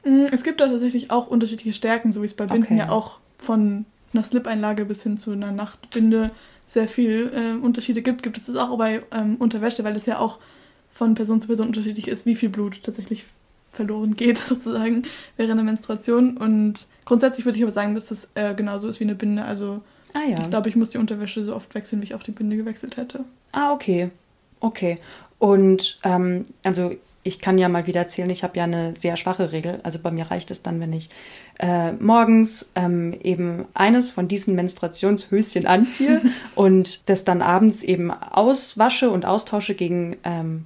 Mm, 0.05 0.27
es 0.33 0.43
gibt 0.43 0.61
da 0.61 0.69
tatsächlich 0.69 1.11
auch 1.11 1.27
unterschiedliche 1.27 1.73
Stärken, 1.73 2.13
so 2.13 2.23
wie 2.23 2.27
es 2.27 2.35
bei 2.35 2.47
Binden 2.47 2.65
okay. 2.65 2.79
ja 2.79 2.91
auch 2.91 3.19
von 3.39 3.85
einer 4.13 4.23
Slip-Einlage 4.23 4.85
bis 4.85 5.03
hin 5.03 5.17
zu 5.17 5.33
einer 5.33 5.53
Nachtbinde 5.53 6.31
sehr 6.67 6.89
viel 6.89 7.31
äh, 7.35 7.63
Unterschiede 7.63 8.03
gibt, 8.03 8.23
gibt 8.23 8.39
es 8.39 8.47
das 8.47 8.57
auch 8.57 8.77
bei 8.79 9.03
ähm, 9.13 9.37
Unterwäsche, 9.37 9.85
weil 9.85 9.97
es 9.97 10.07
ja 10.07 10.19
auch 10.19 10.39
von 10.93 11.15
Person 11.15 11.41
zu 11.41 11.47
Person 11.47 11.69
unterschiedlich 11.69 12.09
ist, 12.09 12.27
wie 12.27 12.35
viel 12.35 12.49
Blut 12.49 12.83
tatsächlich 12.83 13.25
verloren 13.73 14.15
geht, 14.15 14.39
sozusagen, 14.47 15.03
während 15.37 15.59
der 15.59 15.65
Menstruation. 15.65 16.37
Und 16.37 16.87
grundsätzlich 17.05 17.45
würde 17.45 17.59
ich 17.59 17.65
aber 17.65 17.73
sagen, 17.73 17.95
dass 17.95 18.07
das 18.07 18.29
äh, 18.35 18.55
genauso 18.55 18.89
ist 18.89 19.01
wie 19.01 19.05
eine 19.05 19.15
Binde. 19.15 19.45
Also 19.45 19.83
ah, 20.15 20.29
ja. 20.29 20.39
ich 20.41 20.51
glaube, 20.51 20.69
ich 20.69 20.77
muss 20.77 20.91
die 20.91 20.99
Unterwäsche 20.99 21.43
so 21.43 21.55
oft 21.55 21.75
wechseln, 21.75 22.01
wie 22.03 22.07
ich 22.07 22.15
auch 22.15 22.23
die 22.23 22.33
Binde 22.33 22.57
gewechselt 22.57 22.97
hätte. 22.97 23.25
Ah, 23.53 23.73
okay. 23.73 24.11
Okay. 24.61 24.99
Und 25.39 25.99
ähm, 26.05 26.45
also 26.65 26.93
ich 27.25 27.39
kann 27.39 27.59
ja 27.59 27.69
mal 27.69 27.87
wieder 27.87 28.01
erzählen, 28.01 28.31
ich 28.31 28.43
habe 28.43 28.59
ja 28.59 28.65
eine 28.65 28.95
sehr 28.97 29.17
schwache 29.17 29.53
Regel. 29.53 29.81
Also 29.85 29.99
bei 29.99 30.11
mir 30.11 30.31
reicht 30.31 30.51
es 30.51 30.63
dann, 30.63 30.81
wenn 30.81 30.93
ich 30.93 31.09
äh, 31.59 31.93
morgens 31.93 32.71
ähm, 32.75 33.15
eben 33.23 33.67
eines 33.75 34.11
von 34.11 34.27
diesen 34.27 34.55
Menstruationshöschen 34.57 35.67
anziehe 35.67 36.21
und 36.55 37.09
das 37.09 37.25
dann 37.25 37.43
abends 37.43 37.83
eben 37.83 38.11
auswasche 38.11 39.11
und 39.11 39.25
austausche 39.25 39.75
gegen 39.75 40.17
ähm, 40.25 40.65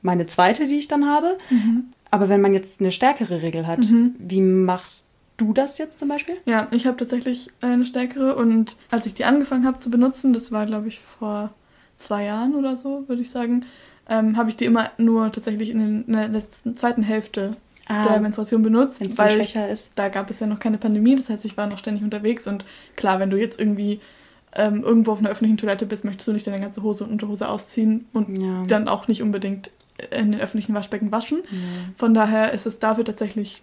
meine 0.00 0.26
zweite, 0.26 0.66
die 0.66 0.78
ich 0.78 0.88
dann 0.88 1.06
habe. 1.06 1.36
Mhm. 1.50 1.92
Aber 2.10 2.30
wenn 2.30 2.40
man 2.40 2.54
jetzt 2.54 2.80
eine 2.80 2.92
stärkere 2.92 3.42
Regel 3.42 3.66
hat, 3.66 3.80
mhm. 3.80 4.14
wie 4.18 4.40
machst 4.40 5.04
du 5.36 5.52
das 5.52 5.76
jetzt 5.76 5.98
zum 5.98 6.08
Beispiel? 6.08 6.36
Ja, 6.46 6.68
ich 6.70 6.86
habe 6.86 6.96
tatsächlich 6.96 7.50
eine 7.60 7.84
stärkere 7.84 8.34
und 8.34 8.76
als 8.90 9.04
ich 9.04 9.12
die 9.12 9.24
angefangen 9.24 9.66
habe 9.66 9.78
zu 9.78 9.90
benutzen, 9.90 10.32
das 10.32 10.52
war 10.52 10.64
glaube 10.64 10.88
ich 10.88 11.00
vor 11.18 11.50
zwei 11.98 12.24
Jahren 12.24 12.54
oder 12.54 12.76
so, 12.76 13.04
würde 13.08 13.22
ich 13.22 13.30
sagen, 13.30 13.64
ähm, 14.08 14.36
habe 14.36 14.50
ich 14.50 14.56
die 14.56 14.64
immer 14.64 14.90
nur 14.96 15.30
tatsächlich 15.32 15.70
in, 15.70 15.78
den, 15.78 16.04
in 16.06 16.12
der 16.12 16.28
letzten, 16.28 16.76
zweiten 16.76 17.02
Hälfte 17.02 17.52
ah, 17.88 18.04
der 18.04 18.20
Menstruation 18.20 18.62
benutzt, 18.62 19.00
weil 19.18 19.30
schwächer 19.30 19.68
ist. 19.68 19.92
da 19.96 20.08
gab 20.08 20.30
es 20.30 20.40
ja 20.40 20.46
noch 20.46 20.60
keine 20.60 20.78
Pandemie, 20.78 21.16
das 21.16 21.28
heißt, 21.28 21.44
ich 21.44 21.56
war 21.56 21.66
noch 21.66 21.78
ständig 21.78 22.02
unterwegs 22.02 22.46
und 22.46 22.64
klar, 22.96 23.20
wenn 23.20 23.30
du 23.30 23.36
jetzt 23.36 23.58
irgendwie 23.60 24.00
ähm, 24.54 24.82
irgendwo 24.82 25.12
auf 25.12 25.18
einer 25.18 25.28
öffentlichen 25.28 25.58
Toilette 25.58 25.86
bist, 25.86 26.04
möchtest 26.04 26.28
du 26.28 26.32
nicht 26.32 26.46
deine 26.46 26.60
ganze 26.60 26.82
Hose 26.82 27.04
und 27.04 27.10
Unterhose 27.10 27.48
ausziehen 27.48 28.06
und 28.12 28.38
ja. 28.38 28.64
dann 28.66 28.88
auch 28.88 29.08
nicht 29.08 29.22
unbedingt 29.22 29.70
in 30.10 30.32
den 30.32 30.40
öffentlichen 30.40 30.74
Waschbecken 30.74 31.12
waschen. 31.12 31.42
Ja. 31.50 31.58
Von 31.96 32.14
daher 32.14 32.52
ist 32.52 32.66
es 32.66 32.78
dafür 32.78 33.04
tatsächlich 33.04 33.62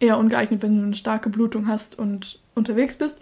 eher 0.00 0.18
ungeeignet, 0.18 0.62
wenn 0.62 0.78
du 0.78 0.86
eine 0.86 0.94
starke 0.94 1.28
Blutung 1.28 1.66
hast 1.66 1.98
und 1.98 2.38
unterwegs 2.54 2.96
bist. 2.96 3.16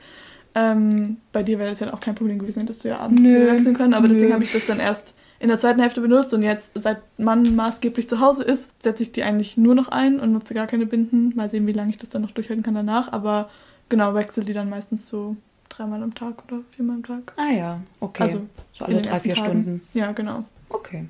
Ähm, 0.55 1.17
bei 1.33 1.43
dir 1.43 1.59
wäre 1.59 1.71
das 1.71 1.81
ja 1.81 1.93
auch 1.93 2.01
kein 2.01 2.15
Problem 2.15 2.39
gewesen, 2.39 2.67
dass 2.67 2.79
du 2.81 2.89
ja 2.89 2.99
abends 2.99 3.21
Nö. 3.21 3.53
wechseln 3.53 3.75
können, 3.75 3.95
aber 3.95 4.09
Nö. 4.09 4.15
deswegen 4.15 4.33
habe 4.33 4.45
ich 4.45 4.53
das 4.53 4.67
dann 4.67 4.81
erst 4.81 5.15
in 5.39 5.49
der 5.49 5.59
zweiten 5.59 5.81
Hälfte 5.81 6.01
benutzt 6.01 6.33
und 6.33 6.43
jetzt, 6.43 6.73
seit 6.75 6.99
man 7.19 7.43
maßgeblich 7.55 8.09
zu 8.09 8.21
Hause 8.21 8.43
ist, 8.43 8.69
setze 8.83 9.03
ich 9.03 9.13
die 9.13 9.23
eigentlich 9.23 9.57
nur 9.57 9.75
noch 9.75 9.89
ein 9.89 10.19
und 10.19 10.33
nutze 10.33 10.55
gar 10.55 10.67
keine 10.67 10.87
Binden. 10.87 11.35
Mal 11.37 11.51
sehen, 11.51 11.67
wie 11.67 11.73
lange 11.73 11.91
ich 11.91 11.99
das 11.99 12.09
dann 12.09 12.23
noch 12.23 12.31
durchhalten 12.31 12.65
kann 12.65 12.75
danach, 12.75 13.13
aber 13.13 13.51
genau, 13.89 14.15
wechsle 14.15 14.45
die 14.45 14.55
dann 14.55 14.71
meistens 14.71 15.09
so 15.09 15.37
dreimal 15.69 16.03
am 16.03 16.15
Tag 16.15 16.43
oder 16.47 16.63
viermal 16.75 16.97
am 16.97 17.05
Tag. 17.05 17.33
Ah 17.37 17.53
ja, 17.53 17.81
okay. 18.01 18.23
Also 18.23 18.47
so 18.73 18.85
alle 18.85 19.03
drei, 19.03 19.21
vier 19.21 19.35
Tagen. 19.35 19.51
Stunden. 19.51 19.83
Ja, 19.95 20.13
genau. 20.13 20.45
Okay. 20.69 21.07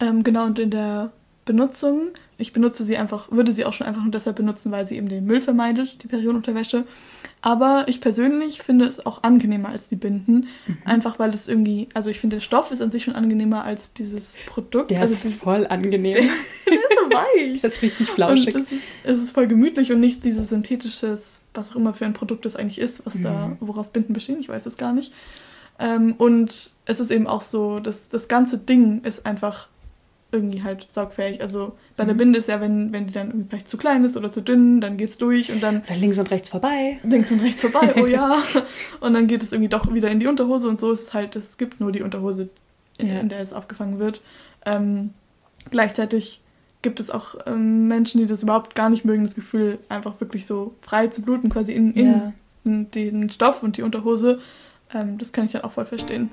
Ähm, 0.00 0.22
genau, 0.24 0.46
und 0.46 0.58
in 0.58 0.70
der 0.70 1.10
Benutzung, 1.48 2.08
ich 2.36 2.52
benutze 2.52 2.84
sie 2.84 2.98
einfach, 2.98 3.32
würde 3.32 3.52
sie 3.52 3.64
auch 3.64 3.72
schon 3.72 3.86
einfach 3.86 4.02
nur 4.02 4.10
deshalb 4.10 4.36
benutzen, 4.36 4.70
weil 4.70 4.86
sie 4.86 4.96
eben 4.96 5.08
den 5.08 5.24
Müll 5.24 5.40
vermeidet, 5.40 6.02
die 6.02 6.06
Periodenunterwäsche. 6.06 6.84
Aber 7.40 7.86
ich 7.86 8.02
persönlich 8.02 8.60
finde 8.60 8.84
es 8.84 9.04
auch 9.06 9.22
angenehmer 9.22 9.70
als 9.70 9.88
die 9.88 9.96
Binden. 9.96 10.48
Mhm. 10.66 10.78
Einfach 10.84 11.18
weil 11.18 11.32
es 11.32 11.48
irgendwie, 11.48 11.88
also 11.94 12.10
ich 12.10 12.20
finde, 12.20 12.36
der 12.36 12.40
Stoff 12.42 12.70
ist 12.70 12.82
an 12.82 12.90
sich 12.90 13.04
schon 13.04 13.14
angenehmer 13.14 13.64
als 13.64 13.94
dieses 13.94 14.38
Produkt. 14.46 14.90
Der 14.90 15.00
also 15.00 15.28
ist 15.28 15.38
voll 15.38 15.66
angenehm. 15.66 16.12
Der, 16.12 16.22
der 16.66 16.74
ist 16.74 16.98
so 17.00 17.16
weich. 17.16 17.60
Der 17.62 17.70
ist 17.70 17.80
richtig 17.82 18.08
flauschig. 18.10 18.54
Und 18.54 18.62
es 18.62 18.72
ist, 18.72 18.82
es 19.04 19.18
ist 19.18 19.30
voll 19.30 19.46
gemütlich 19.46 19.90
und 19.90 20.00
nicht 20.00 20.22
dieses 20.22 20.50
synthetisches, 20.50 21.42
was 21.54 21.70
auch 21.70 21.76
immer 21.76 21.94
für 21.94 22.04
ein 22.04 22.12
Produkt 22.12 22.44
es 22.44 22.56
eigentlich 22.56 22.78
ist, 22.78 23.06
was 23.06 23.14
mhm. 23.14 23.22
da, 23.22 23.56
woraus 23.60 23.90
Binden 23.90 24.12
bestehen, 24.12 24.40
ich 24.40 24.50
weiß 24.50 24.66
es 24.66 24.76
gar 24.76 24.92
nicht. 24.92 25.14
Ähm, 25.78 26.14
und 26.18 26.72
es 26.84 27.00
ist 27.00 27.10
eben 27.10 27.26
auch 27.26 27.42
so, 27.42 27.80
dass 27.80 28.08
das 28.10 28.28
ganze 28.28 28.58
Ding 28.58 29.00
ist 29.04 29.24
einfach 29.24 29.68
irgendwie 30.30 30.62
halt 30.62 30.86
saugfähig. 30.90 31.40
Also 31.40 31.76
bei 31.96 32.04
der 32.04 32.14
mhm. 32.14 32.18
Binde 32.18 32.38
ist 32.38 32.48
ja, 32.48 32.60
wenn, 32.60 32.92
wenn 32.92 33.06
die 33.06 33.14
dann 33.14 33.46
vielleicht 33.48 33.70
zu 33.70 33.78
klein 33.78 34.04
ist 34.04 34.16
oder 34.16 34.30
zu 34.30 34.42
dünn, 34.42 34.80
dann 34.80 34.96
geht's 34.96 35.16
durch 35.16 35.50
und 35.50 35.62
dann. 35.62 35.82
Dann 35.86 35.98
links 35.98 36.18
und 36.18 36.30
rechts 36.30 36.50
vorbei. 36.50 36.98
Links 37.02 37.30
und 37.30 37.40
rechts 37.40 37.62
vorbei, 37.62 37.94
oh 37.96 38.06
ja. 38.06 38.42
und 39.00 39.14
dann 39.14 39.26
geht 39.26 39.42
es 39.42 39.52
irgendwie 39.52 39.70
doch 39.70 39.92
wieder 39.92 40.10
in 40.10 40.20
die 40.20 40.26
Unterhose 40.26 40.68
und 40.68 40.80
so 40.80 40.92
ist 40.92 41.02
es 41.02 41.14
halt, 41.14 41.34
es 41.36 41.56
gibt 41.56 41.80
nur 41.80 41.92
die 41.92 42.02
Unterhose, 42.02 42.50
in, 42.98 43.08
ja. 43.08 43.20
in 43.20 43.28
der 43.28 43.40
es 43.40 43.52
aufgefangen 43.52 43.98
wird. 43.98 44.20
Ähm, 44.66 45.14
gleichzeitig 45.70 46.42
gibt 46.82 47.00
es 47.00 47.10
auch 47.10 47.34
ähm, 47.46 47.88
Menschen, 47.88 48.20
die 48.20 48.26
das 48.26 48.42
überhaupt 48.42 48.74
gar 48.74 48.90
nicht 48.90 49.04
mögen, 49.04 49.24
das 49.24 49.34
Gefühl, 49.34 49.78
einfach 49.88 50.20
wirklich 50.20 50.46
so 50.46 50.74
frei 50.82 51.06
zu 51.08 51.22
bluten, 51.22 51.48
quasi 51.48 51.72
in, 51.72 51.92
in, 51.94 52.06
ja. 52.06 52.32
in 52.64 52.90
den 52.90 53.30
Stoff 53.30 53.62
und 53.62 53.78
die 53.78 53.82
Unterhose. 53.82 54.40
Ähm, 54.94 55.16
das 55.18 55.32
kann 55.32 55.46
ich 55.46 55.52
dann 55.52 55.62
auch 55.62 55.72
voll 55.72 55.86
verstehen. 55.86 56.30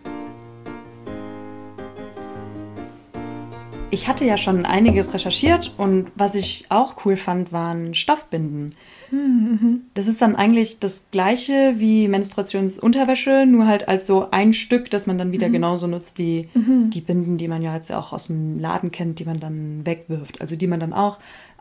Ich 3.96 4.10
hatte 4.10 4.26
ja 4.26 4.36
schon 4.36 4.66
einiges 4.66 5.14
recherchiert 5.14 5.74
und 5.78 6.12
was 6.16 6.36
ich 6.36 6.66
auch 6.68 7.06
cool 7.06 7.16
fand, 7.16 7.54
waren 7.54 7.94
Stoffbinden. 7.94 8.76
Mhm. 9.10 9.84
Das 9.94 10.08
ist 10.08 10.22
dann 10.22 10.36
eigentlich 10.36 10.82
das 10.82 11.08
gleiche 11.12 11.76
wie 11.78 12.10
Menstruationsunterwäsche, 12.10 13.46
nur 13.46 13.68
halt 13.68 13.88
als 13.88 14.06
so 14.06 14.28
ein 14.32 14.52
Stück, 14.52 14.90
das 14.90 15.08
man 15.08 15.18
dann 15.18 15.32
wieder 15.32 15.48
mhm. 15.48 15.54
genauso 15.54 15.88
nutzt 15.88 16.18
wie 16.18 16.50
mhm. 16.54 16.90
die 16.90 17.00
Binden, 17.00 17.38
die 17.38 17.48
man 17.48 17.62
ja 17.62 17.74
jetzt 17.74 17.90
auch 17.94 18.12
aus 18.12 18.28
dem 18.28 18.60
Laden 18.60 18.92
kennt, 18.92 19.20
die 19.20 19.26
man 19.26 19.40
dann 19.40 19.86
wegwirft. 19.86 20.42
Also 20.42 20.58
die 20.58 20.68
man 20.68 20.82
dann 20.82 20.92
auch 20.92 21.18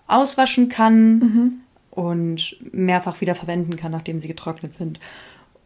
auswaschen 0.08 0.68
kann 0.68 1.18
mhm. 1.18 1.52
und 1.92 2.56
mehrfach 2.72 3.20
wieder 3.20 3.36
verwenden 3.36 3.76
kann, 3.76 3.92
nachdem 3.92 4.18
sie 4.18 4.26
getrocknet 4.26 4.74
sind. 4.74 4.98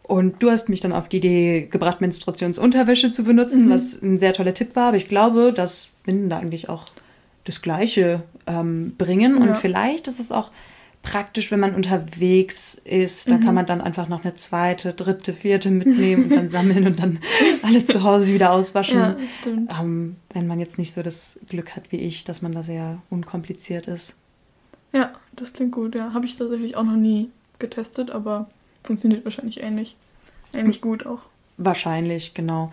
Und 0.03 0.43
du 0.43 0.51
hast 0.51 0.69
mich 0.69 0.83
dann 0.83 0.93
auf 0.93 1.09
die 1.09 1.17
Idee 1.17 1.69
gebracht, 1.71 2.03
Menstruationsunterwäsche 2.03 3.11
zu 3.11 3.25
benutzen, 3.25 3.69
mhm. 3.69 3.71
was 3.71 4.03
ein 4.03 4.19
sehr 4.19 4.35
toller 4.35 4.53
Tipp 4.53 4.77
war. 4.77 4.89
Aber 4.89 4.99
ich 4.99 5.09
glaube, 5.09 5.55
dass 5.55 5.89
Binden 6.09 6.31
da 6.31 6.39
eigentlich 6.39 6.71
auch 6.71 6.87
das 7.45 7.61
Gleiche 7.61 8.23
ähm, 8.47 8.95
bringen. 8.97 9.37
Ja. 9.37 9.43
Und 9.43 9.57
vielleicht 9.59 10.09
ist 10.09 10.21
es 10.21 10.33
auch 10.33 10.51
praktisch, 11.03 11.51
wenn 11.51 11.61
man 11.61 11.75
unterwegs 11.75 12.81
ist. 12.83 13.31
Da 13.31 13.37
mhm. 13.37 13.45
kann 13.45 13.55
man 13.55 13.67
dann 13.67 13.83
einfach 13.83 14.09
noch 14.09 14.25
eine 14.25 14.35
zweite, 14.35 14.95
dritte, 14.95 15.35
vierte 15.35 15.71
mitnehmen 15.71 16.25
und 16.25 16.33
dann 16.33 16.49
sammeln 16.57 16.87
und 16.87 16.99
dann 16.99 17.19
alle 17.63 17.85
zu 17.85 18.05
Hause 18.05 18.33
wieder 18.33 18.53
auswaschen. 18.53 18.99
Ja, 18.99 19.17
stimmt. 19.39 19.71
Ähm, 19.79 20.17
wenn 20.33 20.47
man 20.47 20.61
jetzt 20.61 20.79
nicht 20.79 20.95
so 20.95 21.03
das 21.03 21.39
Glück 21.47 21.77
hat 21.77 21.93
wie 21.93 21.99
ich, 21.99 22.25
dass 22.25 22.41
man 22.41 22.53
da 22.53 22.63
sehr 22.63 23.03
unkompliziert 23.11 23.87
ist. 23.87 24.15
Ja, 24.95 25.13
das 25.37 25.53
klingt 25.53 25.73
gut. 25.73 25.95
Ja, 25.95 26.15
habe 26.15 26.25
ich 26.25 26.39
tatsächlich 26.39 26.75
auch 26.75 26.85
noch 26.85 26.97
nie 26.97 27.29
getestet, 27.59 28.11
aber 28.11 28.49
funktioniert 28.83 29.27
wahrscheinlich 29.27 29.63
ähnlich. 29.63 29.95
Ähnlich 30.55 30.81
gut 30.81 31.05
auch. 31.05 31.21
Wahrscheinlich, 31.59 32.33
genau. 32.33 32.71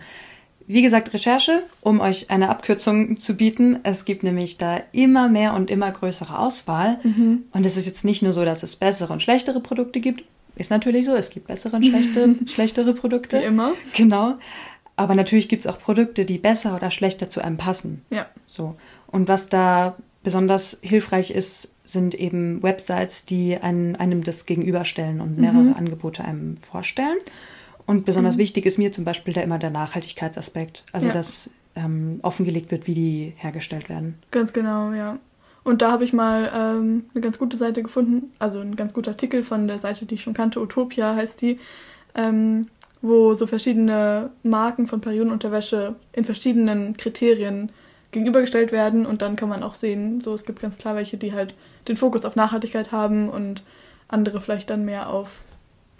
Wie 0.68 0.82
gesagt, 0.82 1.12
Recherche, 1.14 1.62
um 1.80 2.00
euch 2.00 2.30
eine 2.30 2.48
Abkürzung 2.48 3.16
zu 3.16 3.36
bieten. 3.36 3.78
Es 3.84 4.04
gibt 4.04 4.24
nämlich 4.24 4.58
da 4.58 4.80
immer 4.92 5.28
mehr 5.28 5.54
und 5.54 5.70
immer 5.70 5.90
größere 5.92 6.38
Auswahl. 6.38 6.98
Mhm. 7.04 7.44
Und 7.52 7.64
es 7.64 7.76
ist 7.76 7.86
jetzt 7.86 8.04
nicht 8.04 8.22
nur 8.22 8.32
so, 8.32 8.44
dass 8.44 8.62
es 8.62 8.74
bessere 8.74 9.12
und 9.12 9.22
schlechtere 9.22 9.60
Produkte 9.60 10.00
gibt. 10.00 10.24
Ist 10.56 10.70
natürlich 10.70 11.04
so, 11.04 11.14
es 11.14 11.30
gibt 11.30 11.46
bessere 11.46 11.76
und 11.76 11.84
schlechte, 11.84 12.34
schlechtere 12.46 12.94
Produkte. 12.94 13.40
Wie 13.40 13.44
immer. 13.44 13.74
Genau. 13.94 14.34
Aber 14.96 15.14
natürlich 15.14 15.48
gibt 15.48 15.64
es 15.64 15.66
auch 15.66 15.78
Produkte, 15.78 16.24
die 16.24 16.38
besser 16.38 16.74
oder 16.74 16.90
schlechter 16.90 17.28
zu 17.28 17.42
einem 17.42 17.58
passen. 17.58 18.02
Ja. 18.10 18.26
So. 18.46 18.74
Und 19.06 19.28
was 19.28 19.48
da 19.48 19.96
besonders 20.22 20.78
hilfreich 20.82 21.30
ist, 21.30 21.72
sind 21.84 22.14
eben 22.14 22.62
Websites, 22.62 23.26
die 23.26 23.56
einen, 23.56 23.94
einem 23.94 24.24
das 24.24 24.46
gegenüberstellen 24.46 25.20
und 25.20 25.38
mehrere 25.38 25.60
mhm. 25.60 25.74
Angebote 25.74 26.24
einem 26.24 26.56
vorstellen. 26.56 27.18
Und 27.86 28.04
besonders 28.04 28.36
mhm. 28.36 28.40
wichtig 28.40 28.66
ist 28.66 28.78
mir 28.78 28.92
zum 28.92 29.04
Beispiel 29.04 29.32
da 29.32 29.40
immer 29.40 29.58
der 29.58 29.70
Nachhaltigkeitsaspekt. 29.70 30.84
Also, 30.92 31.08
ja. 31.08 31.12
dass 31.12 31.50
ähm, 31.76 32.18
offengelegt 32.22 32.70
wird, 32.70 32.86
wie 32.86 32.94
die 32.94 33.32
hergestellt 33.36 33.88
werden. 33.88 34.18
Ganz 34.30 34.52
genau, 34.52 34.92
ja. 34.92 35.18
Und 35.62 35.82
da 35.82 35.90
habe 35.90 36.04
ich 36.04 36.12
mal 36.12 36.50
ähm, 36.54 37.06
eine 37.12 37.20
ganz 37.20 37.38
gute 37.38 37.56
Seite 37.56 37.82
gefunden, 37.82 38.32
also 38.38 38.60
ein 38.60 38.76
ganz 38.76 38.94
guter 38.94 39.10
Artikel 39.10 39.42
von 39.42 39.66
der 39.66 39.78
Seite, 39.78 40.06
die 40.06 40.14
ich 40.14 40.22
schon 40.22 40.34
kannte, 40.34 40.60
Utopia 40.60 41.14
heißt 41.16 41.42
die, 41.42 41.58
ähm, 42.14 42.68
wo 43.02 43.34
so 43.34 43.46
verschiedene 43.46 44.30
Marken 44.42 44.86
von 44.86 45.00
Periodenunterwäsche 45.00 45.96
in 46.12 46.24
verschiedenen 46.24 46.96
Kriterien 46.96 47.72
gegenübergestellt 48.12 48.72
werden 48.72 49.06
und 49.06 49.22
dann 49.22 49.36
kann 49.36 49.48
man 49.48 49.62
auch 49.62 49.74
sehen, 49.74 50.20
so 50.20 50.32
es 50.34 50.44
gibt 50.44 50.60
ganz 50.60 50.78
klar 50.78 50.94
welche, 50.94 51.16
die 51.16 51.32
halt 51.32 51.54
den 51.88 51.96
Fokus 51.96 52.24
auf 52.24 52.36
Nachhaltigkeit 52.36 52.92
haben 52.92 53.28
und 53.28 53.64
andere 54.08 54.40
vielleicht 54.40 54.70
dann 54.70 54.84
mehr 54.84 55.10
auf 55.10 55.40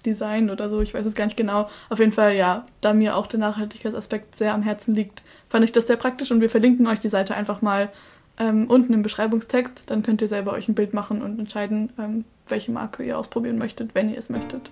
Design 0.06 0.50
oder 0.50 0.70
so, 0.70 0.80
ich 0.80 0.94
weiß 0.94 1.04
es 1.04 1.14
gar 1.14 1.26
nicht 1.26 1.36
genau. 1.36 1.68
Auf 1.90 1.98
jeden 1.98 2.12
Fall, 2.12 2.34
ja, 2.34 2.66
da 2.80 2.94
mir 2.94 3.16
auch 3.16 3.26
der 3.26 3.40
Nachhaltigkeitsaspekt 3.40 4.36
sehr 4.36 4.54
am 4.54 4.62
Herzen 4.62 4.94
liegt, 4.94 5.22
fand 5.48 5.64
ich 5.64 5.72
das 5.72 5.86
sehr 5.86 5.96
praktisch 5.96 6.30
und 6.30 6.40
wir 6.40 6.50
verlinken 6.50 6.86
euch 6.86 7.00
die 7.00 7.08
Seite 7.08 7.34
einfach 7.34 7.62
mal 7.62 7.90
ähm, 8.38 8.66
unten 8.68 8.92
im 8.92 9.02
Beschreibungstext. 9.02 9.84
Dann 9.86 10.02
könnt 10.02 10.22
ihr 10.22 10.28
selber 10.28 10.52
euch 10.52 10.68
ein 10.68 10.74
Bild 10.74 10.94
machen 10.94 11.22
und 11.22 11.38
entscheiden, 11.38 11.92
ähm, 11.98 12.24
welche 12.48 12.72
Marke 12.72 13.02
ihr 13.02 13.18
ausprobieren 13.18 13.58
möchtet, 13.58 13.94
wenn 13.94 14.10
ihr 14.10 14.18
es 14.18 14.30
möchtet. 14.30 14.70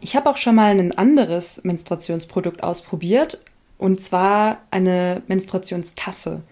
Ich 0.00 0.16
habe 0.16 0.30
auch 0.30 0.38
schon 0.38 0.54
mal 0.54 0.70
ein 0.70 0.96
anderes 0.96 1.62
Menstruationsprodukt 1.62 2.62
ausprobiert 2.62 3.40
und 3.76 4.00
zwar 4.00 4.58
eine 4.70 5.22
Menstruationstasse. 5.26 6.42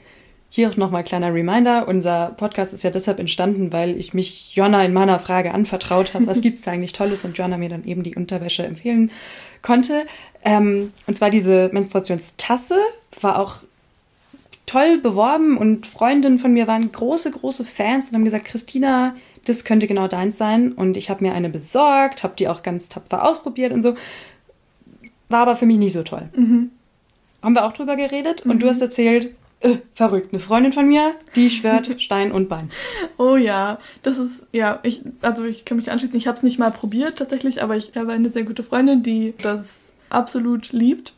Hier 0.58 0.70
auch 0.70 0.76
nochmal 0.76 1.04
kleiner 1.04 1.32
Reminder. 1.32 1.86
Unser 1.86 2.34
Podcast 2.36 2.72
ist 2.72 2.82
ja 2.82 2.90
deshalb 2.90 3.20
entstanden, 3.20 3.72
weil 3.72 3.96
ich 3.96 4.12
mich 4.12 4.56
Jonna 4.56 4.84
in 4.84 4.92
meiner 4.92 5.20
Frage 5.20 5.54
anvertraut 5.54 6.14
habe, 6.14 6.26
was 6.26 6.40
gibt 6.42 6.58
es 6.58 6.64
da 6.64 6.72
eigentlich 6.72 6.92
Tolles 6.92 7.24
und 7.24 7.38
Jonna 7.38 7.56
mir 7.56 7.68
dann 7.68 7.84
eben 7.84 8.02
die 8.02 8.16
Unterwäsche 8.16 8.64
empfehlen 8.64 9.12
konnte. 9.62 10.04
Ähm, 10.44 10.90
und 11.06 11.16
zwar 11.16 11.30
diese 11.30 11.70
Menstruationstasse 11.72 12.74
war 13.20 13.38
auch 13.38 13.58
toll 14.66 14.98
beworben 14.98 15.58
und 15.58 15.86
Freundinnen 15.86 16.40
von 16.40 16.52
mir 16.52 16.66
waren 16.66 16.90
große, 16.90 17.30
große 17.30 17.64
Fans 17.64 18.08
und 18.08 18.16
haben 18.16 18.24
gesagt, 18.24 18.46
Christina, 18.46 19.14
das 19.44 19.62
könnte 19.62 19.86
genau 19.86 20.08
deins 20.08 20.38
sein. 20.38 20.72
Und 20.72 20.96
ich 20.96 21.08
habe 21.08 21.22
mir 21.22 21.34
eine 21.34 21.50
besorgt, 21.50 22.24
habe 22.24 22.34
die 22.36 22.48
auch 22.48 22.64
ganz 22.64 22.88
tapfer 22.88 23.24
ausprobiert 23.24 23.72
und 23.72 23.82
so. 23.82 23.94
War 25.28 25.42
aber 25.42 25.54
für 25.54 25.66
mich 25.66 25.78
nicht 25.78 25.92
so 25.92 26.02
toll. 26.02 26.28
Mhm. 26.34 26.72
Haben 27.44 27.54
wir 27.54 27.64
auch 27.64 27.74
drüber 27.74 27.94
geredet 27.94 28.44
mhm. 28.44 28.50
und 28.50 28.58
du 28.58 28.66
mhm. 28.66 28.70
hast 28.70 28.82
erzählt, 28.82 29.36
äh, 29.60 29.78
verrückt, 29.94 30.32
eine 30.32 30.40
Freundin 30.40 30.72
von 30.72 30.86
mir, 30.86 31.14
die 31.34 31.50
schwört 31.50 31.88
Stein 32.02 32.32
und 32.32 32.48
Bein. 32.48 32.70
Oh 33.16 33.36
ja, 33.36 33.78
das 34.02 34.18
ist, 34.18 34.46
ja, 34.52 34.78
ich, 34.82 35.02
also 35.20 35.44
ich 35.44 35.64
kann 35.64 35.76
mich 35.76 35.90
anschließen, 35.90 36.16
ich 36.16 36.28
habe 36.28 36.36
es 36.36 36.42
nicht 36.42 36.58
mal 36.58 36.70
probiert 36.70 37.18
tatsächlich, 37.18 37.62
aber 37.62 37.76
ich 37.76 37.96
habe 37.96 38.12
eine 38.12 38.30
sehr 38.30 38.44
gute 38.44 38.62
Freundin, 38.62 39.02
die 39.02 39.34
das 39.42 39.78
absolut 40.10 40.72
liebt. 40.72 41.14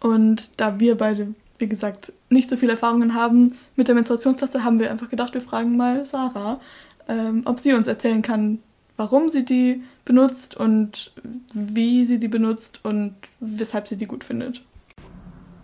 Und 0.00 0.50
da 0.56 0.80
wir 0.80 0.96
beide, 0.96 1.34
wie 1.58 1.68
gesagt, 1.68 2.12
nicht 2.28 2.50
so 2.50 2.56
viele 2.56 2.72
Erfahrungen 2.72 3.14
haben 3.14 3.56
mit 3.76 3.86
der 3.86 3.94
Menstruationstaste, 3.94 4.64
haben 4.64 4.80
wir 4.80 4.90
einfach 4.90 5.10
gedacht, 5.10 5.34
wir 5.34 5.40
fragen 5.40 5.76
mal 5.76 6.04
Sarah, 6.04 6.60
ähm, 7.08 7.42
ob 7.44 7.60
sie 7.60 7.72
uns 7.72 7.86
erzählen 7.86 8.22
kann, 8.22 8.58
warum 8.96 9.28
sie 9.28 9.44
die 9.44 9.82
benutzt 10.04 10.56
und 10.56 11.12
wie 11.54 12.04
sie 12.04 12.18
die 12.18 12.28
benutzt 12.28 12.80
und 12.82 13.14
weshalb 13.38 13.86
sie 13.86 13.96
die 13.96 14.06
gut 14.06 14.24
findet. 14.24 14.62